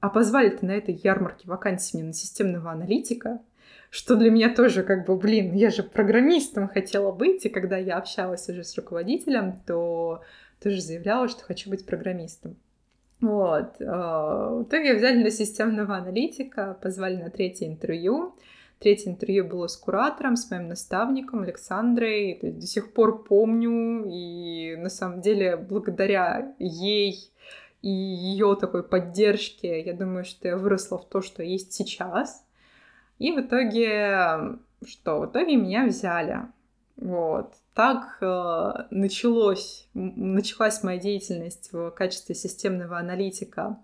а 0.00 0.08
позвали-то 0.08 0.64
на 0.64 0.72
этой 0.72 0.94
ярмарке 0.94 1.48
вакансии 1.48 1.96
мне 1.96 2.06
на 2.06 2.12
системного 2.12 2.70
аналитика, 2.70 3.40
что 3.90 4.16
для 4.16 4.30
меня 4.30 4.54
тоже 4.54 4.82
как 4.82 5.06
бы, 5.06 5.16
блин, 5.16 5.54
я 5.54 5.70
же 5.70 5.82
программистом 5.82 6.68
хотела 6.68 7.10
быть, 7.10 7.46
и 7.46 7.48
когда 7.48 7.76
я 7.76 7.96
общалась 7.96 8.48
уже 8.48 8.64
с 8.64 8.76
руководителем, 8.76 9.60
то 9.66 10.22
тоже 10.62 10.80
заявляла, 10.80 11.28
что 11.28 11.44
хочу 11.44 11.70
быть 11.70 11.86
программистом. 11.86 12.56
Вот. 13.20 13.80
А, 13.80 14.50
в 14.50 14.62
итоге 14.64 14.94
взяли 14.94 15.22
на 15.22 15.30
системного 15.30 15.96
аналитика, 15.96 16.76
позвали 16.80 17.16
на 17.16 17.30
третье 17.30 17.66
интервью. 17.66 18.34
Третье 18.78 19.10
интервью 19.10 19.44
было 19.44 19.66
с 19.66 19.76
куратором, 19.76 20.36
с 20.36 20.50
моим 20.50 20.68
наставником 20.68 21.42
Александрой. 21.42 22.38
То 22.40 22.52
до 22.52 22.66
сих 22.66 22.92
пор 22.92 23.24
помню, 23.24 24.04
и 24.08 24.76
на 24.76 24.88
самом 24.88 25.20
деле 25.20 25.56
благодаря 25.56 26.54
ей 26.58 27.32
и 27.82 27.88
ее 27.88 28.56
такой 28.60 28.82
поддержки, 28.82 29.66
я 29.66 29.92
думаю, 29.94 30.24
что 30.24 30.48
я 30.48 30.56
выросла 30.56 30.98
в 30.98 31.08
то, 31.08 31.22
что 31.22 31.42
есть 31.42 31.72
сейчас. 31.72 32.44
И 33.18 33.32
в 33.32 33.40
итоге, 33.40 34.58
что? 34.86 35.20
В 35.20 35.26
итоге 35.26 35.56
меня 35.56 35.86
взяли. 35.86 36.42
Вот. 36.96 37.52
Так 37.74 38.18
э, 38.20 38.72
началось, 38.90 39.88
началась 39.94 40.82
моя 40.82 40.98
деятельность 40.98 41.72
в 41.72 41.90
качестве 41.90 42.34
системного 42.34 42.98
аналитика, 42.98 43.78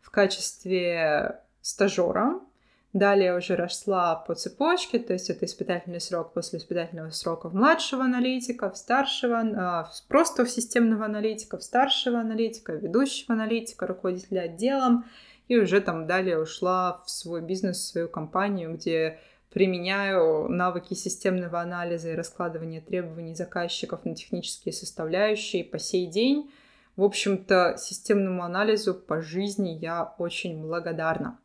в 0.00 0.10
качестве 0.10 1.40
стажера. 1.60 2.40
Далее 2.94 3.36
уже 3.36 3.56
росла 3.56 4.14
по 4.14 4.36
цепочке, 4.36 5.00
то 5.00 5.14
есть 5.14 5.28
это 5.28 5.46
испытательный 5.46 6.00
срок 6.00 6.32
после 6.32 6.60
испытательного 6.60 7.10
срока 7.10 7.48
в 7.48 7.54
младшего 7.54 8.04
аналитика, 8.04 8.70
в 8.70 8.76
старшего, 8.76 9.40
а, 9.40 9.90
просто 10.06 10.44
в 10.44 10.48
системного 10.48 11.04
аналитика, 11.04 11.58
в 11.58 11.64
старшего 11.64 12.20
аналитика, 12.20 12.72
ведущего 12.74 13.34
аналитика, 13.34 13.88
руководителя 13.88 14.42
отделом, 14.42 15.06
и 15.48 15.58
уже 15.58 15.80
там 15.80 16.06
далее 16.06 16.40
ушла 16.40 17.02
в 17.04 17.10
свой 17.10 17.42
бизнес, 17.42 17.78
в 17.78 17.84
свою 17.84 18.08
компанию, 18.08 18.74
где 18.74 19.18
применяю 19.52 20.48
навыки 20.48 20.94
системного 20.94 21.60
анализа 21.60 22.12
и 22.12 22.14
раскладывания 22.14 22.80
требований 22.80 23.34
заказчиков 23.34 24.04
на 24.04 24.14
технические 24.14 24.72
составляющие 24.72 25.64
по 25.64 25.80
сей 25.80 26.06
день. 26.06 26.48
В 26.94 27.02
общем-то, 27.02 27.74
системному 27.76 28.44
анализу 28.44 28.94
по 28.94 29.20
жизни 29.20 29.70
я 29.70 30.14
очень 30.18 30.62
благодарна. 30.62 31.40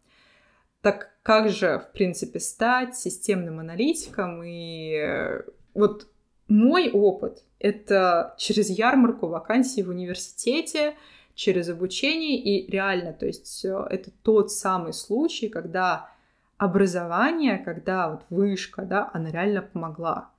Так 0.81 1.09
как 1.29 1.49
же, 1.49 1.77
в 1.77 1.91
принципе, 1.91 2.39
стать 2.39 2.97
системным 2.97 3.59
аналитиком? 3.59 4.41
И 4.43 4.95
э, 4.95 5.43
вот 5.75 6.07
мой 6.47 6.89
опыт— 6.89 7.43
это 7.59 8.33
через 8.39 8.71
ярмарку 8.71 9.27
вакансий 9.27 9.83
в 9.83 9.89
университете, 9.89 10.95
через 11.35 11.69
обучение, 11.69 12.39
и 12.39 12.71
реально, 12.71 13.13
то 13.13 13.27
есть 13.27 13.63
это 13.63 14.09
тот 14.23 14.51
самый 14.51 14.91
случай, 14.91 15.49
когда 15.49 16.09
образование, 16.57 17.59
когда 17.59 18.09
вот 18.09 18.21
вышка, 18.31 18.81
да, 18.81 19.11
она 19.13 19.29
реально 19.29 19.61
помогла. 19.61 20.31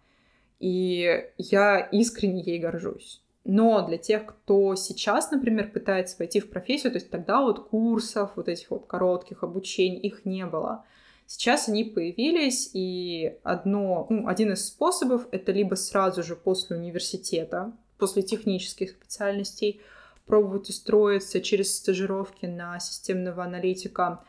И 0.58 1.24
я 1.38 1.78
искренне 1.78 2.42
ей 2.42 2.58
горжусь. 2.58 3.22
Но 3.52 3.84
для 3.84 3.98
тех, 3.98 4.26
кто 4.26 4.76
сейчас, 4.76 5.32
например, 5.32 5.72
пытается 5.72 6.14
войти 6.20 6.38
в 6.38 6.48
профессию, 6.50 6.92
то 6.92 6.98
есть 6.98 7.10
тогда 7.10 7.40
вот 7.40 7.68
курсов, 7.68 8.30
вот 8.36 8.48
этих 8.48 8.70
вот 8.70 8.86
коротких 8.86 9.42
обучений, 9.42 9.98
их 9.98 10.24
не 10.24 10.46
было. 10.46 10.84
Сейчас 11.26 11.68
они 11.68 11.82
появились, 11.82 12.70
и 12.74 13.38
одно, 13.42 14.06
ну, 14.08 14.28
один 14.28 14.52
из 14.52 14.64
способов— 14.68 15.26
это 15.32 15.50
либо 15.50 15.74
сразу 15.74 16.22
же 16.22 16.36
после 16.36 16.76
университета, 16.76 17.72
после 17.98 18.22
технических 18.22 18.90
специальностей, 18.90 19.80
пробовать 20.26 20.68
устроиться 20.68 21.40
через 21.40 21.76
стажировки 21.76 22.46
на 22.46 22.78
системного 22.78 23.42
аналитика, 23.42 24.22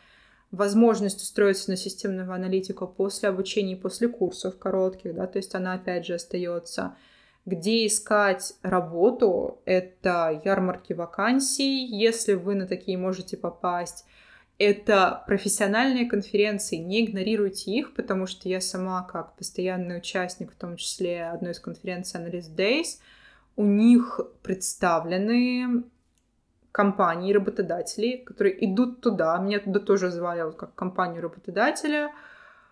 возможность 0.50 1.22
устроиться 1.22 1.70
на 1.70 1.78
системного 1.78 2.34
аналитика 2.34 2.88
после 2.88 3.30
обучения, 3.30 3.78
после 3.78 4.08
курсов 4.08 4.58
коротких, 4.58 5.14
да, 5.14 5.28
то 5.28 5.38
есть 5.38 5.54
она 5.54 5.74
опять 5.74 6.08
же 6.08 6.16
остается— 6.16 6.96
Где 7.46 7.88
искать 7.88 8.54
работу? 8.62 9.62
Это 9.66 10.42
ярмарки 10.46 10.94
вакансий, 10.94 11.86
если 11.86 12.34
вы 12.34 12.56
на 12.56 12.68
такие 12.68 12.98
можете 12.98 13.36
попасть. 13.36 14.06
Это 14.60 15.24
профессиональные 15.26 16.08
конференции, 16.08 16.76
не 16.76 17.04
игнорируйте 17.04 17.72
их, 17.72 17.96
потому 17.96 18.28
что 18.28 18.48
я 18.48 18.62
сама, 18.62 19.02
как 19.02 19.36
постоянный 19.36 19.98
участник, 19.98 20.52
в 20.52 20.56
том 20.56 20.76
числе 20.76 21.26
одной 21.26 21.54
из 21.54 21.60
конференций 21.60 22.22
Analyst 22.22 22.56
Days, 22.56 23.00
у 23.56 23.66
них 23.66 24.20
представлены 24.44 25.84
компании, 26.72 27.34
работодатели, 27.34 28.18
которые 28.18 28.64
идут 28.66 29.02
туда. 29.02 29.38
Меня 29.40 29.60
туда 29.60 29.80
тоже 29.80 30.12
звали 30.12 30.44
вот 30.44 30.56
как 30.56 30.76
компанию 30.76 31.22
работодателя. 31.24 32.12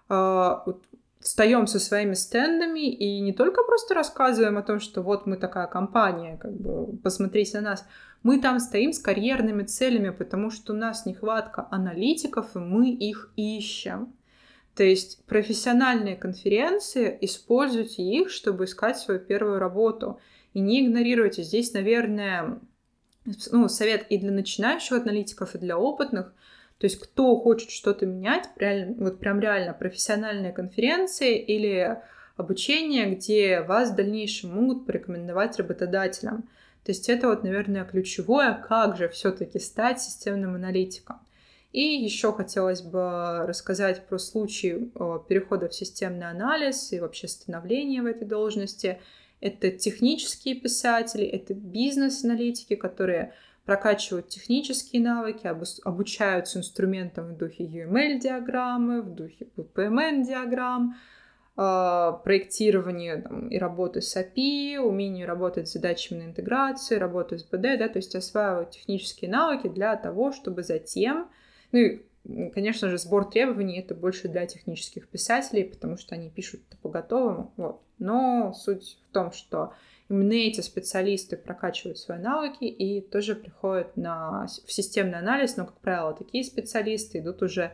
А, 0.07 0.61
вот 0.65 0.83
встаем 1.19 1.67
со 1.67 1.79
своими 1.79 2.13
стендами 2.13 2.89
и 2.89 3.19
не 3.19 3.33
только 3.33 3.63
просто 3.63 3.93
рассказываем 3.93 4.57
о 4.57 4.63
том, 4.63 4.79
что 4.79 5.01
вот 5.01 5.25
мы 5.25 5.37
такая 5.37 5.67
компания, 5.67 6.37
как 6.37 6.53
бы 6.53 6.97
посмотрите 6.97 7.59
на 7.59 7.71
нас. 7.71 7.85
Мы 8.23 8.41
там 8.41 8.59
стоим 8.59 8.93
с 8.93 8.99
карьерными 8.99 9.63
целями, 9.63 10.09
потому 10.09 10.49
что 10.49 10.73
у 10.73 10.75
нас 10.75 11.05
нехватка 11.05 11.67
аналитиков, 11.71 12.55
и 12.55 12.59
мы 12.59 12.89
их 12.89 13.31
ищем. 13.35 14.13
То 14.75 14.83
есть 14.83 15.25
профессиональные 15.25 16.15
конференции, 16.15 17.17
используйте 17.21 18.01
их, 18.01 18.29
чтобы 18.29 18.65
искать 18.65 18.97
свою 18.97 19.19
первую 19.19 19.59
работу. 19.59 20.19
И 20.53 20.61
не 20.61 20.85
игнорируйте. 20.85 21.43
Здесь, 21.43 21.73
наверное, 21.73 22.59
ну, 23.51 23.67
совет 23.67 24.05
и 24.09 24.17
для 24.17 24.31
начинающих 24.31 24.93
аналитиков, 24.93 25.55
и 25.55 25.57
для 25.57 25.77
опытных. 25.77 26.33
То 26.79 26.85
есть 26.85 26.99
кто 26.99 27.35
хочет 27.37 27.69
что-то 27.69 28.05
менять, 28.05 28.49
реально, 28.55 28.95
вот 28.97 29.19
прям 29.19 29.39
реально 29.39 29.73
профессиональные 29.73 30.51
конференции 30.51 31.37
или 31.37 31.97
обучение, 32.37 33.13
где 33.13 33.61
вас 33.61 33.91
в 33.91 33.95
дальнейшем 33.95 34.51
могут 34.51 34.85
порекомендовать 34.85 35.57
работодателям. 35.57 36.49
То 36.83 36.91
есть 36.91 37.09
это 37.09 37.27
вот, 37.27 37.43
наверное, 37.43 37.85
ключевое, 37.85 38.53
как 38.53 38.97
же 38.97 39.09
все-таки 39.09 39.59
стать 39.59 40.01
системным 40.01 40.55
аналитиком. 40.55 41.17
И 41.71 41.81
еще 41.81 42.33
хотелось 42.33 42.81
бы 42.81 43.45
рассказать 43.45 44.07
про 44.07 44.17
случай 44.17 44.89
перехода 45.27 45.69
в 45.69 45.75
системный 45.75 46.29
анализ 46.29 46.91
и 46.93 46.99
вообще 46.99 47.27
становления 47.27 48.01
в 48.01 48.07
этой 48.07 48.25
должности– 48.25 48.99
это 49.41 49.71
технические 49.71 50.55
писатели, 50.55 51.23
это 51.25 51.53
бизнес-аналитики, 51.53 52.75
которые 52.75 53.33
прокачивают 53.69 54.29
технические 54.29 54.99
навыки, 54.99 55.45
обучаются 55.83 56.57
инструментам 56.57 57.27
в 57.27 57.37
духе 57.37 57.65
UML-диаграммы, 57.65 59.03
в 59.03 59.13
духе 59.13 59.45
PMN-диаграмм, 59.55 60.95
а, 61.55 62.13
проектированию 62.13 63.21
там, 63.21 63.47
и 63.49 63.59
работы 63.59 64.01
с 64.01 64.17
API, 64.17 64.79
умению 64.79 65.27
работать 65.27 65.69
с 65.69 65.73
задачами 65.73 66.23
на 66.23 66.25
интеграцию, 66.29 66.99
работу 66.99 67.37
с 67.37 67.47
BD, 67.47 67.77
да, 67.77 67.89
то 67.89 67.99
есть 67.99 68.15
осваивают 68.15 68.71
технические 68.71 69.29
навыки 69.29 69.67
для 69.67 69.95
того, 69.97 70.31
чтобы 70.31 70.63
затем, 70.63 71.29
ну 71.71 71.79
и 71.79 72.01
Конечно 72.53 72.89
же, 72.89 72.97
сбор 72.97 73.25
требований 73.31 73.79
это 73.79 73.95
больше 73.95 74.27
для 74.27 74.45
технических 74.45 75.07
писателей, 75.07 75.63
потому 75.63 75.97
что 75.97 76.15
они 76.15 76.29
пишут 76.29 76.61
по 76.81 76.89
готовому. 76.89 77.53
Вот. 77.55 77.81
Но 77.97 78.53
суть 78.53 78.99
в 79.09 79.13
том, 79.13 79.31
что 79.31 79.73
именно 80.09 80.33
эти 80.33 80.61
специалисты 80.61 81.37
прокачивают 81.37 81.97
свои 81.97 82.19
навыки 82.19 82.65
и 82.65 83.01
тоже 83.01 83.35
приходят 83.35 83.95
на, 83.95 84.47
в 84.65 84.71
системный 84.71 85.19
анализ, 85.19 85.55
но, 85.55 85.65
как 85.65 85.79
правило, 85.79 86.13
такие 86.13 86.43
специалисты 86.43 87.19
идут 87.19 87.41
уже 87.41 87.71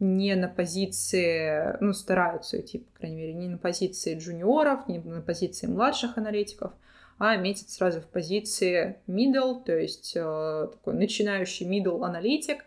не 0.00 0.34
на 0.34 0.48
позиции, 0.48 1.76
ну, 1.80 1.92
стараются 1.92 2.60
идти, 2.60 2.78
по 2.78 2.98
крайней 2.98 3.16
мере, 3.16 3.34
не 3.34 3.48
на 3.48 3.58
позиции 3.58 4.18
джуниоров, 4.18 4.88
не 4.88 4.98
на 4.98 5.20
позиции 5.20 5.66
младших 5.66 6.18
аналитиков, 6.18 6.72
а 7.18 7.36
метят 7.36 7.70
сразу 7.70 8.00
в 8.00 8.06
позиции 8.06 8.96
middle, 9.06 9.62
то 9.62 9.76
есть 9.76 10.14
э, 10.16 10.68
такой 10.72 10.94
начинающий 10.94 11.66
middle 11.66 12.04
аналитик, 12.04 12.64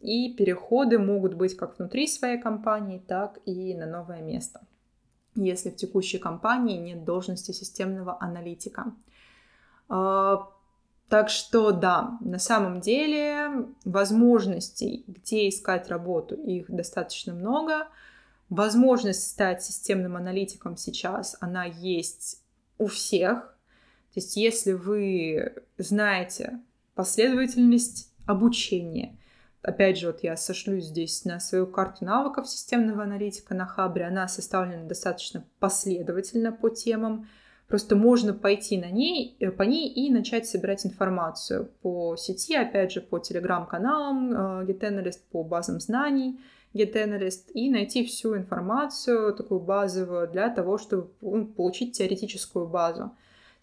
и 0.00 0.32
переходы 0.32 0.98
могут 0.98 1.34
быть 1.34 1.56
как 1.56 1.78
внутри 1.78 2.06
своей 2.06 2.40
компании, 2.40 3.02
так 3.06 3.38
и 3.46 3.74
на 3.74 3.86
новое 3.86 4.22
место, 4.22 4.60
если 5.34 5.70
в 5.70 5.76
текущей 5.76 6.18
компании 6.18 6.78
нет 6.78 7.04
должности 7.04 7.52
системного 7.52 8.16
аналитика. 8.20 8.92
А, 9.88 10.48
так 11.08 11.28
что 11.28 11.72
да, 11.72 12.18
на 12.20 12.38
самом 12.38 12.80
деле 12.80 13.66
возможностей, 13.84 15.04
где 15.08 15.48
искать 15.48 15.88
работу, 15.88 16.36
их 16.36 16.70
достаточно 16.70 17.34
много. 17.34 17.88
Возможность 18.48 19.28
стать 19.28 19.62
системным 19.62 20.16
аналитиком 20.16 20.76
сейчас, 20.76 21.36
она 21.40 21.64
есть 21.64 22.42
у 22.78 22.86
всех. 22.86 23.56
То 24.14 24.20
есть 24.20 24.36
если 24.36 24.72
вы 24.72 25.54
знаете 25.78 26.60
последовательность 26.94 28.12
обучения, 28.26 29.16
Опять 29.62 29.98
же, 29.98 30.06
вот 30.06 30.22
я 30.22 30.36
сошлюсь 30.36 30.86
здесь 30.86 31.24
на 31.24 31.38
свою 31.38 31.66
карту 31.66 32.04
навыков 32.04 32.48
системного 32.48 33.02
аналитика 33.02 33.54
на 33.54 33.66
Хабре. 33.66 34.06
Она 34.06 34.26
составлена 34.26 34.84
достаточно 34.84 35.44
последовательно 35.58 36.50
по 36.50 36.70
темам. 36.70 37.28
Просто 37.68 37.94
можно 37.94 38.32
пойти 38.32 38.78
на 38.78 38.90
ней, 38.90 39.36
э, 39.38 39.50
по 39.50 39.62
ней 39.62 39.88
и 39.88 40.10
начать 40.10 40.48
собирать 40.48 40.84
информацию 40.86 41.70
по 41.82 42.16
сети, 42.16 42.56
опять 42.56 42.90
же, 42.90 43.00
по 43.00 43.18
телеграм-каналам 43.18 44.32
э, 44.32 44.64
GetAnalyst, 44.64 45.20
по 45.30 45.44
базам 45.44 45.78
знаний 45.78 46.40
GetAnalyst 46.74 47.52
и 47.52 47.70
найти 47.70 48.04
всю 48.04 48.36
информацию 48.36 49.34
такую 49.34 49.60
базовую 49.60 50.28
для 50.28 50.48
того, 50.48 50.78
чтобы 50.78 51.10
получить 51.54 51.96
теоретическую 51.96 52.66
базу. 52.66 53.12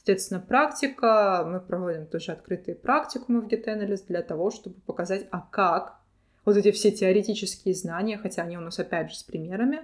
Соответственно, 0.07 0.39
практика, 0.39 1.43
мы 1.45 1.59
проводим 1.59 2.07
тоже 2.07 2.31
открытые 2.31 2.75
практикумы 2.75 3.41
в 3.41 3.47
GetAnalyst 3.47 4.05
для 4.07 4.21
того, 4.21 4.51
чтобы 4.51 4.79
показать, 4.79 5.27
а 5.31 5.41
как 5.41 5.99
вот 6.45 6.55
эти 6.55 6.71
все 6.71 6.91
теоретические 6.91 7.75
знания, 7.75 8.17
хотя 8.17 8.43
они 8.43 8.57
у 8.57 8.61
нас 8.61 8.79
опять 8.79 9.11
же 9.11 9.17
с 9.17 9.23
примерами, 9.23 9.81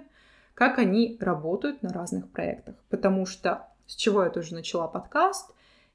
как 0.54 0.78
они 0.78 1.18
работают 1.20 1.82
на 1.82 1.92
разных 1.92 2.30
проектах. 2.30 2.74
Потому 2.88 3.26
что 3.26 3.68
с 3.86 3.96
чего 3.96 4.24
я 4.24 4.30
тоже 4.30 4.54
начала 4.54 4.88
подкаст, 4.88 5.50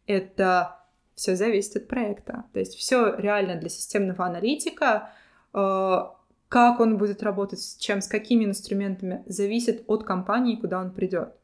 это 0.05 0.77
все 1.15 1.35
зависит 1.35 1.77
от 1.77 1.87
проекта. 1.87 2.43
То 2.53 2.59
есть 2.59 2.75
все 2.75 3.15
реально 3.15 3.55
для 3.55 3.69
системного 3.69 4.27
аналитика, 4.27 5.09
э, 5.55 5.97
как 6.49 6.79
он 6.79 6.99
будет 6.99 7.23
работать, 7.23 7.61
с 7.61 7.77
чем, 7.77 7.99
с 7.99 8.07
какими 8.07 8.45
инструментами, 8.45 9.23
зависит 9.25 9.85
от 9.87 10.03
компании, 10.03 10.55
куда 10.55 10.81
он 10.81 10.91
придет. 10.91 11.38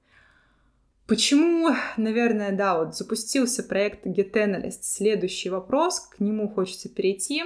Почему, 1.08 1.70
наверное, 1.98 2.52
да, 2.52 2.78
вот 2.80 2.96
запустился 2.96 3.64
проект 3.64 4.08
GetAnalyst. 4.08 4.80
Следующий 4.82 5.50
вопрос, 5.50 6.00
к 6.00 6.20
нему 6.20 6.50
хочется 6.50 6.90
перейти. 6.90 7.44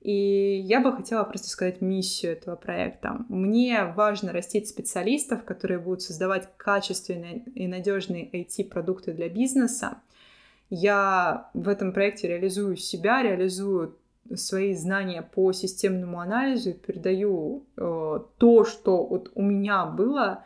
И 0.00 0.60
я 0.66 0.80
бы 0.80 0.92
хотела 0.92 1.24
просто 1.24 1.48
сказать 1.48 1.80
миссию 1.80 2.32
этого 2.32 2.56
проекта. 2.56 3.24
Мне 3.30 3.84
важно 3.96 4.32
растить 4.32 4.68
специалистов, 4.68 5.44
которые 5.44 5.80
будут 5.80 6.02
создавать 6.02 6.50
качественные 6.58 7.42
и 7.54 7.66
надежные 7.66 8.30
IT-продукты 8.30 9.12
для 9.12 9.30
бизнеса. 9.30 9.96
Я 10.68 11.50
в 11.54 11.68
этом 11.68 11.92
проекте 11.92 12.28
реализую 12.28 12.76
себя, 12.76 13.22
реализую 13.22 13.96
свои 14.34 14.74
знания 14.74 15.22
по 15.22 15.52
системному 15.52 16.20
анализу 16.20 16.74
передаю 16.74 17.64
э, 17.76 18.20
то, 18.38 18.64
что 18.64 19.06
вот 19.06 19.32
у 19.34 19.42
меня 19.42 19.86
было, 19.86 20.44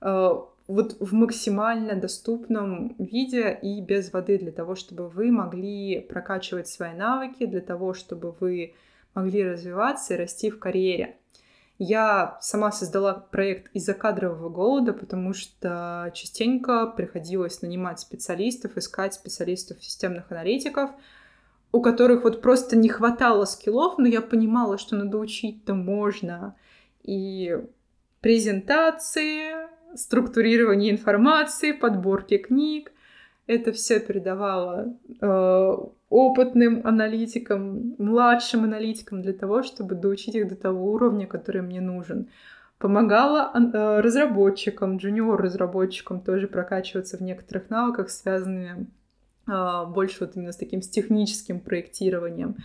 э, 0.00 0.30
вот 0.66 0.96
в 0.98 1.12
максимально 1.12 1.94
доступном 1.94 2.94
виде 2.98 3.58
и 3.60 3.80
без 3.82 4.12
воды 4.12 4.38
для 4.38 4.52
того, 4.52 4.74
чтобы 4.74 5.08
вы 5.08 5.30
могли 5.30 6.00
прокачивать 6.00 6.68
свои 6.68 6.94
навыки, 6.94 7.44
для 7.46 7.60
того, 7.60 7.92
чтобы 7.92 8.34
вы 8.40 8.74
могли 9.14 9.44
развиваться 9.44 10.14
и 10.14 10.16
расти 10.16 10.50
в 10.50 10.58
карьере. 10.58 11.18
Я 11.78 12.38
сама 12.40 12.70
создала 12.70 13.14
проект 13.14 13.68
из-за 13.74 13.94
кадрового 13.94 14.48
голода, 14.48 14.92
потому 14.92 15.34
что 15.34 16.10
частенько 16.14 16.86
приходилось 16.86 17.62
нанимать 17.62 18.00
специалистов, 18.00 18.76
искать 18.76 19.14
специалистов, 19.14 19.82
системных 19.82 20.30
аналитиков, 20.30 20.90
у 21.72 21.82
которых 21.82 22.22
вот 22.22 22.40
просто 22.40 22.76
не 22.76 22.88
хватало 22.88 23.44
скиллов, 23.44 23.98
но 23.98 24.06
я 24.06 24.22
понимала, 24.22 24.78
что 24.78 24.94
надо 24.94 25.18
учить-то 25.18 25.74
можно. 25.74 26.54
И 27.02 27.58
презентации, 28.20 29.68
структурирование 29.96 30.90
информации, 30.90 31.72
подборки 31.72 32.38
книг. 32.38 32.92
Это 33.46 33.72
все 33.72 34.00
передавала 34.00 34.94
э, 35.20 35.76
опытным 36.08 36.80
аналитикам, 36.84 37.94
младшим 37.98 38.64
аналитикам 38.64 39.20
для 39.20 39.32
того, 39.32 39.62
чтобы 39.62 39.94
доучить 39.94 40.34
их 40.34 40.48
до 40.48 40.56
того 40.56 40.92
уровня, 40.92 41.26
который 41.26 41.60
мне 41.60 41.80
нужен. 41.80 42.28
Помогала 42.78 43.52
э, 43.54 44.00
разработчикам, 44.00 44.96
джуниор-разработчикам 44.96 46.20
тоже 46.20 46.48
прокачиваться 46.48 47.18
в 47.18 47.20
некоторых 47.20 47.70
навыках, 47.70 48.10
связанными 48.10 48.86
э, 49.46 49.84
больше 49.88 50.24
вот 50.24 50.36
именно 50.36 50.52
с 50.52 50.56
таким 50.56 50.80
с 50.80 50.88
техническим 50.88 51.60
проектированием. 51.60 52.56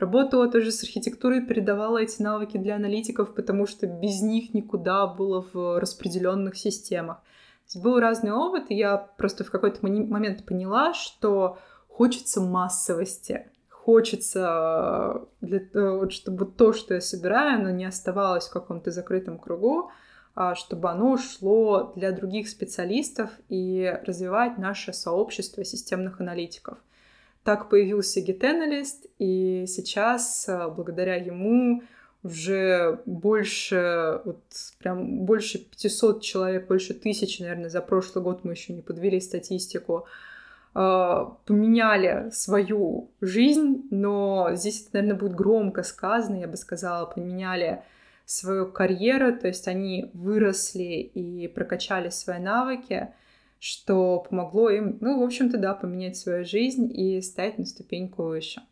Работала 0.00 0.50
тоже 0.50 0.72
с 0.72 0.82
архитектурой, 0.82 1.44
передавала 1.44 1.98
эти 1.98 2.22
навыки 2.22 2.56
для 2.56 2.76
аналитиков, 2.76 3.34
потому 3.34 3.66
что 3.66 3.86
без 3.86 4.22
них 4.22 4.54
никуда 4.54 5.06
было 5.06 5.44
в 5.52 5.78
распределенных 5.78 6.56
системах. 6.56 7.18
был 7.74 8.00
разный 8.00 8.32
опыт, 8.32 8.70
и 8.70 8.76
я 8.76 8.96
просто 8.96 9.44
в 9.44 9.50
какой-то 9.50 9.80
момент 9.82 10.46
поняла, 10.46 10.94
что 10.94 11.58
хочется 11.86 12.40
массовости, 12.40 13.50
хочется, 13.68 15.26
для, 15.42 15.60
чтобы 16.08 16.46
то, 16.46 16.72
что 16.72 16.94
я 16.94 17.02
собираю, 17.02 17.60
оно 17.60 17.68
не 17.68 17.84
оставалось 17.84 18.46
в 18.46 18.52
каком-то 18.54 18.90
закрытом 18.90 19.38
кругу, 19.38 19.90
а 20.34 20.54
чтобы 20.54 20.88
оно 20.88 21.18
шло 21.18 21.92
для 21.94 22.12
других 22.12 22.48
специалистов 22.48 23.28
и 23.50 24.00
развивать 24.06 24.56
наше 24.56 24.94
сообщество 24.94 25.62
системных 25.62 26.20
аналитиков. 26.20 26.78
Так 27.50 27.68
появился 27.68 28.20
GetAnalyst, 28.20 29.10
и 29.18 29.64
сейчас, 29.66 30.48
э, 30.48 30.68
благодаря 30.68 31.16
ему, 31.16 31.82
уже 32.22 33.00
больше, 33.06 34.20
вот 34.24 34.40
прям 34.78 35.24
больше 35.24 35.58
500 35.58 36.22
человек, 36.22 36.68
больше 36.68 36.94
тысячи, 36.94 37.42
наверное, 37.42 37.68
за 37.68 37.80
прошлый 37.80 38.22
год 38.22 38.44
мы 38.44 38.52
еще 38.52 38.72
не 38.72 38.82
подвели 38.82 39.20
статистику, 39.20 40.06
э, 40.76 41.24
поменяли 41.44 42.30
свою 42.30 43.10
жизнь, 43.20 43.88
но 43.90 44.50
здесь 44.52 44.82
это, 44.82 44.98
наверное, 44.98 45.18
будет 45.18 45.34
громко 45.34 45.82
сказано, 45.82 46.36
я 46.36 46.46
бы 46.46 46.56
сказала, 46.56 47.06
поменяли 47.06 47.82
свою 48.26 48.70
карьеру, 48.70 49.36
то 49.36 49.48
есть 49.48 49.66
они 49.66 50.08
выросли 50.14 51.10
и 51.14 51.48
прокачали 51.48 52.10
свои 52.10 52.38
навыки, 52.38 53.08
что 53.60 54.18
помогло 54.28 54.70
им, 54.70 54.96
ну, 55.00 55.20
в 55.20 55.22
общем-то, 55.22 55.58
да, 55.58 55.74
поменять 55.74 56.16
свою 56.16 56.44
жизнь 56.44 56.90
и 56.92 57.20
стать 57.20 57.58
на 57.58 57.66
ступеньку 57.66 58.24
выше. 58.24 58.62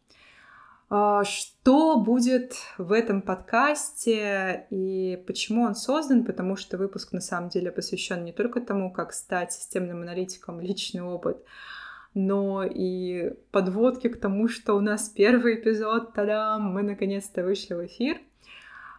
А, 0.90 1.24
что 1.24 2.00
будет 2.00 2.54
в 2.78 2.92
этом 2.92 3.20
подкасте 3.20 4.66
и 4.70 5.22
почему 5.26 5.64
он 5.64 5.74
создан? 5.74 6.24
Потому 6.24 6.56
что 6.56 6.78
выпуск 6.78 7.12
на 7.12 7.20
самом 7.20 7.50
деле 7.50 7.70
посвящен 7.70 8.24
не 8.24 8.32
только 8.32 8.62
тому, 8.62 8.90
как 8.90 9.12
стать 9.12 9.52
системным 9.52 10.00
аналитиком, 10.00 10.58
личный 10.58 11.02
опыт, 11.02 11.44
но 12.14 12.64
и 12.64 13.34
подводки 13.50 14.08
к 14.08 14.18
тому, 14.18 14.48
что 14.48 14.74
у 14.74 14.80
нас 14.80 15.10
первый 15.10 15.56
эпизод, 15.56 16.14
тадам, 16.14 16.72
мы 16.72 16.82
наконец-то 16.82 17.44
вышли 17.44 17.74
в 17.74 17.84
эфир. 17.84 18.16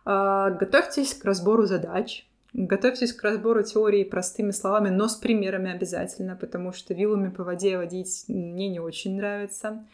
А, 0.06 0.52
готовьтесь 0.52 1.16
к 1.16 1.26
разбору 1.26 1.66
задач, 1.66 2.29
готовьтесь 2.54 3.14
к 3.14 3.24
разбору 3.24 3.64
теории 3.64 4.04
простыми 4.04 4.52
словами, 4.52 4.90
но 4.90 5.08
с 5.08 5.16
примерами 5.16 5.72
обязательно, 5.72 6.36
потому 6.36 6.74
что 6.74 6.94
вилами 6.94 7.30
по 7.30 7.44
воде 7.44 7.78
водить 7.78 8.26
мне 8.28 8.70
не 8.70 8.80
очень 8.80 9.18
нравится. 9.18 9.86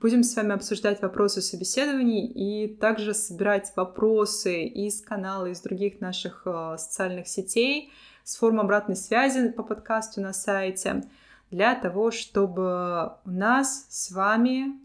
Будем 0.00 0.22
с 0.22 0.36
вами 0.36 0.52
обсуждать 0.52 1.00
вопросы 1.02 1.40
собеседований 1.40 2.26
и 2.26 2.68
также 2.68 3.14
собирать 3.14 3.72
вопросы 3.74 4.64
из 4.64 5.00
канала, 5.00 5.46
из 5.46 5.60
других 5.60 6.00
наших 6.00 6.42
э, 6.44 6.76
социальных 6.78 7.26
сетей, 7.26 7.92
с 8.22 8.36
форм 8.36 8.60
обратной 8.60 8.96
связи 8.96 9.50
по 9.50 9.62
подкасту 9.62 10.20
на 10.20 10.32
сайте, 10.32 11.04
для 11.50 11.74
того, 11.74 12.10
чтобы 12.10 13.12
у 13.24 13.30
нас 13.30 13.86
с 13.88 14.10
вами 14.10 14.83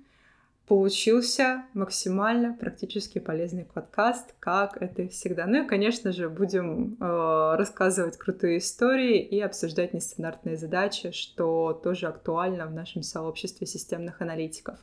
получился 0.70 1.64
максимально 1.74 2.54
практически 2.54 3.18
полезный 3.18 3.66
подкаст, 3.66 4.36
как 4.40 4.80
это 4.80 5.08
всегда. 5.08 5.48
Ну 5.48 5.64
и, 5.64 5.68
конечно 5.68 6.12
же, 6.12 6.30
будем 6.30 6.96
э, 7.00 7.56
рассказывать 7.58 8.18
крутые 8.18 8.60
истории 8.60 9.20
и 9.20 9.40
обсуждать 9.40 9.96
нестандартные 9.96 10.58
задачи, 10.58 11.10
что 11.10 11.74
тоже 11.74 12.06
актуально 12.06 12.68
в 12.68 12.74
нашем 12.74 13.02
сообществе 13.02 13.66
системных 13.66 14.22
аналитиков. 14.22 14.78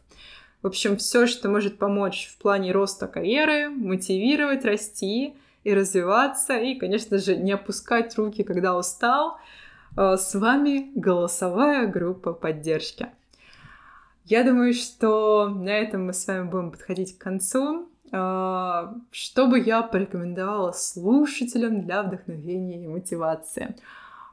В 0.60 0.66
общем, 0.66 0.96
все, 0.96 1.28
что 1.28 1.48
может 1.48 1.78
помочь 1.78 2.30
в 2.32 2.42
плане 2.42 2.72
роста 2.72 3.06
карьеры, 3.06 3.68
мотивировать, 3.68 4.64
расти 4.64 5.36
и 5.62 5.72
развиваться, 5.72 6.58
и, 6.58 6.74
конечно 6.74 7.18
же, 7.18 7.36
не 7.36 7.52
опускать 7.52 8.18
руки, 8.18 8.42
когда 8.42 8.76
устал. 8.76 9.38
Э, 9.96 10.16
с 10.18 10.34
вами 10.34 10.90
голосовая 10.96 11.86
группа 11.86 12.32
поддержки. 12.32 13.06
Я 14.28 14.42
думаю, 14.42 14.74
что 14.74 15.48
на 15.48 15.70
этом 15.70 16.06
мы 16.06 16.12
с 16.12 16.26
вами 16.26 16.48
будем 16.48 16.72
подходить 16.72 17.16
к 17.16 17.22
концу. 17.22 17.88
А, 18.10 18.96
что 19.12 19.46
бы 19.46 19.60
я 19.60 19.82
порекомендовала 19.82 20.72
слушателям 20.72 21.82
для 21.84 22.02
вдохновения 22.02 22.82
и 22.82 22.88
мотивации? 22.88 23.76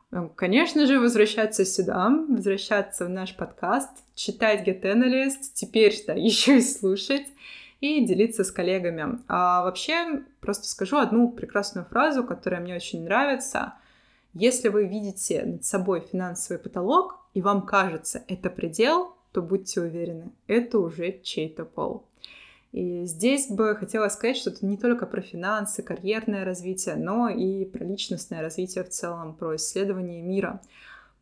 Ну, 0.10 0.30
конечно 0.30 0.88
же, 0.88 1.00
возвращаться 1.00 1.64
сюда, 1.64 2.10
возвращаться 2.10 3.06
в 3.06 3.10
наш 3.10 3.36
подкаст, 3.36 3.92
читать 4.16 4.68
Get 4.68 4.82
Analyst, 4.82 5.52
теперь 5.54 5.94
да, 6.08 6.14
еще 6.16 6.58
и 6.58 6.62
слушать 6.62 7.28
и 7.80 8.04
делиться 8.04 8.44
с 8.44 8.52
коллегами. 8.52 9.20
А 9.28 9.64
вообще, 9.64 10.24
просто 10.40 10.66
скажу 10.68 10.98
одну 10.98 11.30
прекрасную 11.30 11.86
фразу, 11.86 12.24
которая 12.24 12.62
мне 12.62 12.76
очень 12.76 13.04
нравится. 13.04 13.76
Если 14.34 14.70
вы 14.70 14.88
видите 14.88 15.44
над 15.46 15.66
собой 15.66 16.04
финансовый 16.12 16.58
потолок, 16.58 17.20
и 17.36 17.44
вам 17.44 17.62
кажется, 17.68 18.24
это 18.28 18.50
предел, 18.50 19.14
то 19.34 19.42
будьте 19.42 19.82
уверены, 19.82 20.32
это 20.48 20.80
уже 20.80 21.20
чей-то 21.24 21.66
пол. 21.66 22.06
И 22.72 23.06
здесь 23.06 23.50
бы 23.50 23.76
хотела 23.76 24.08
сказать, 24.10 24.38
что 24.38 24.50
это 24.50 24.66
не 24.66 24.78
только 24.78 25.06
про 25.06 25.22
финансы, 25.22 25.84
карьерное 25.84 26.46
развитие, 26.46 26.96
но 26.96 27.30
и 27.30 27.66
про 27.66 27.84
личностное 27.84 28.42
развитие 28.42 28.84
в 28.84 28.90
целом, 28.90 29.36
про 29.36 29.56
исследование 29.58 30.22
мира. 30.22 30.62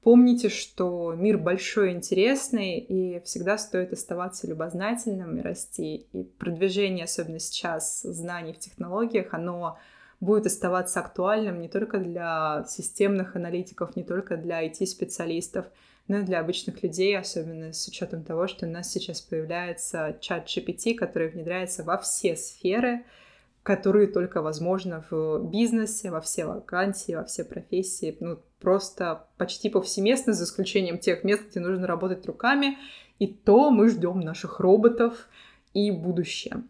Помните, 0.01 0.49
что 0.49 1.13
мир 1.13 1.37
большой 1.37 1.91
интересный, 1.91 2.79
и 2.79 3.21
всегда 3.23 3.57
стоит 3.57 3.93
оставаться 3.93 4.47
любознательным 4.47 5.37
и 5.37 5.41
расти. 5.41 6.07
И 6.13 6.23
продвижение, 6.23 7.03
особенно 7.03 7.39
сейчас, 7.39 8.01
знаний 8.01 8.53
в 8.53 8.59
технологиях, 8.59 9.33
оно 9.33 9.77
будет 10.21 10.45
оставаться 10.45 11.01
актуальным 11.01 11.59
не 11.61 11.67
только 11.67 11.99
для 11.99 12.65
системных 12.67 13.35
аналитиков, 13.35 13.95
не 13.95 14.03
только 14.03 14.37
для 14.37 14.65
IT-специалистов, 14.65 15.65
но 16.07 16.19
и 16.19 16.23
для 16.23 16.39
обычных 16.39 16.83
людей, 16.83 17.17
особенно 17.17 17.73
с 17.73 17.87
учетом 17.87 18.23
того, 18.23 18.47
что 18.47 18.65
у 18.65 18.69
нас 18.69 18.91
сейчас 18.91 19.21
появляется 19.21 20.17
чат 20.19 20.47
GPT, 20.47 20.95
который 20.95 21.29
внедряется 21.29 21.83
во 21.83 21.97
все 21.97 22.35
сферы, 22.35 23.05
которые 23.63 24.07
только 24.07 24.41
возможно 24.41 25.05
в 25.09 25.39
бизнесе, 25.49 26.09
во 26.09 26.19
все 26.21 26.45
вакансии, 26.45 27.13
во 27.13 27.23
все 27.23 27.45
профессии, 27.45 28.17
ну, 28.19 28.39
просто 28.59 29.27
почти 29.37 29.69
повсеместно, 29.69 30.33
за 30.33 30.45
исключением 30.45 30.97
тех 30.97 31.23
мест, 31.23 31.43
где 31.49 31.59
нужно 31.59 31.87
работать 31.87 32.25
руками, 32.25 32.77
и 33.19 33.27
то 33.27 33.69
мы 33.69 33.89
ждем 33.89 34.19
наших 34.19 34.59
роботов 34.59 35.27
и 35.73 35.91
будущее. 35.91 36.63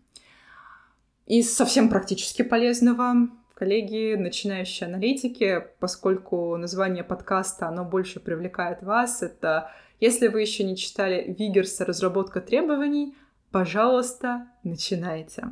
И 1.25 1.43
совсем 1.43 1.89
практически 1.89 2.41
полезного 2.41 3.29
коллеги, 3.61 4.15
начинающие 4.15 4.87
аналитики, 4.87 5.63
поскольку 5.79 6.57
название 6.57 7.03
подкаста, 7.03 7.67
оно 7.67 7.85
больше 7.85 8.19
привлекает 8.19 8.81
вас, 8.81 9.21
это 9.21 9.69
если 9.99 10.29
вы 10.29 10.41
еще 10.41 10.63
не 10.63 10.75
читали 10.75 11.35
Вигерса 11.37 11.85
«Разработка 11.85 12.41
требований», 12.41 13.13
пожалуйста, 13.51 14.47
начинайте. 14.63 15.43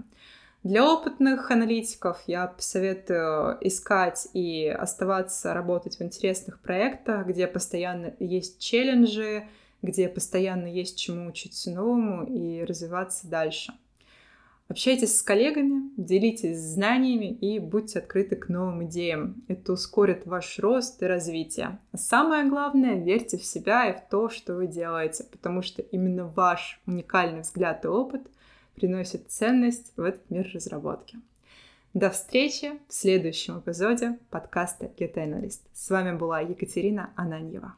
Для 0.63 0.91
опытных 0.91 1.51
аналитиков 1.51 2.23
я 2.25 2.51
советую 2.57 3.59
искать 3.61 4.27
и 4.33 4.65
оставаться 4.67 5.53
работать 5.53 5.99
в 5.99 6.01
интересных 6.01 6.61
проектах, 6.61 7.27
где 7.27 7.45
постоянно 7.45 8.15
есть 8.19 8.59
челленджи, 8.59 9.47
где 9.83 10.09
постоянно 10.09 10.65
есть 10.65 10.97
чему 10.97 11.27
учиться 11.29 11.69
новому 11.69 12.25
и 12.25 12.63
развиваться 12.63 13.27
дальше. 13.27 13.71
Общайтесь 14.69 15.17
с 15.17 15.23
коллегами, 15.23 15.89
делитесь 15.97 16.59
знаниями 16.59 17.25
и 17.25 17.57
будьте 17.57 17.97
открыты 17.97 18.35
к 18.35 18.49
новым 18.49 18.85
идеям. 18.85 19.43
Это 19.47 19.73
ускорит 19.73 20.27
ваш 20.27 20.59
рост 20.59 21.01
и 21.01 21.07
развитие. 21.07 21.79
А 21.91 21.97
самое 21.97 22.47
главное, 22.47 22.93
верьте 22.93 23.39
в 23.39 23.43
себя 23.43 23.89
и 23.89 23.97
в 23.97 24.07
то, 24.11 24.29
что 24.29 24.53
вы 24.53 24.67
делаете, 24.67 25.25
потому 25.31 25.63
что 25.63 25.81
именно 25.81 26.27
ваш 26.27 26.79
уникальный 26.85 27.41
взгляд 27.41 27.83
и 27.83 27.87
опыт 27.87 28.21
приносит 28.75 29.31
ценность 29.31 29.91
в 29.97 30.03
этот 30.03 30.29
мир 30.29 30.47
разработки. 30.53 31.17
До 31.95 32.11
встречи 32.11 32.73
в 32.87 32.93
следующем 32.93 33.59
эпизоде 33.59 34.19
подкаста 34.29 34.85
Get 34.85 35.15
Analyst. 35.15 35.61
С 35.73 35.89
вами 35.89 36.15
была 36.15 36.41
Екатерина 36.41 37.09
Ананьева. 37.15 37.73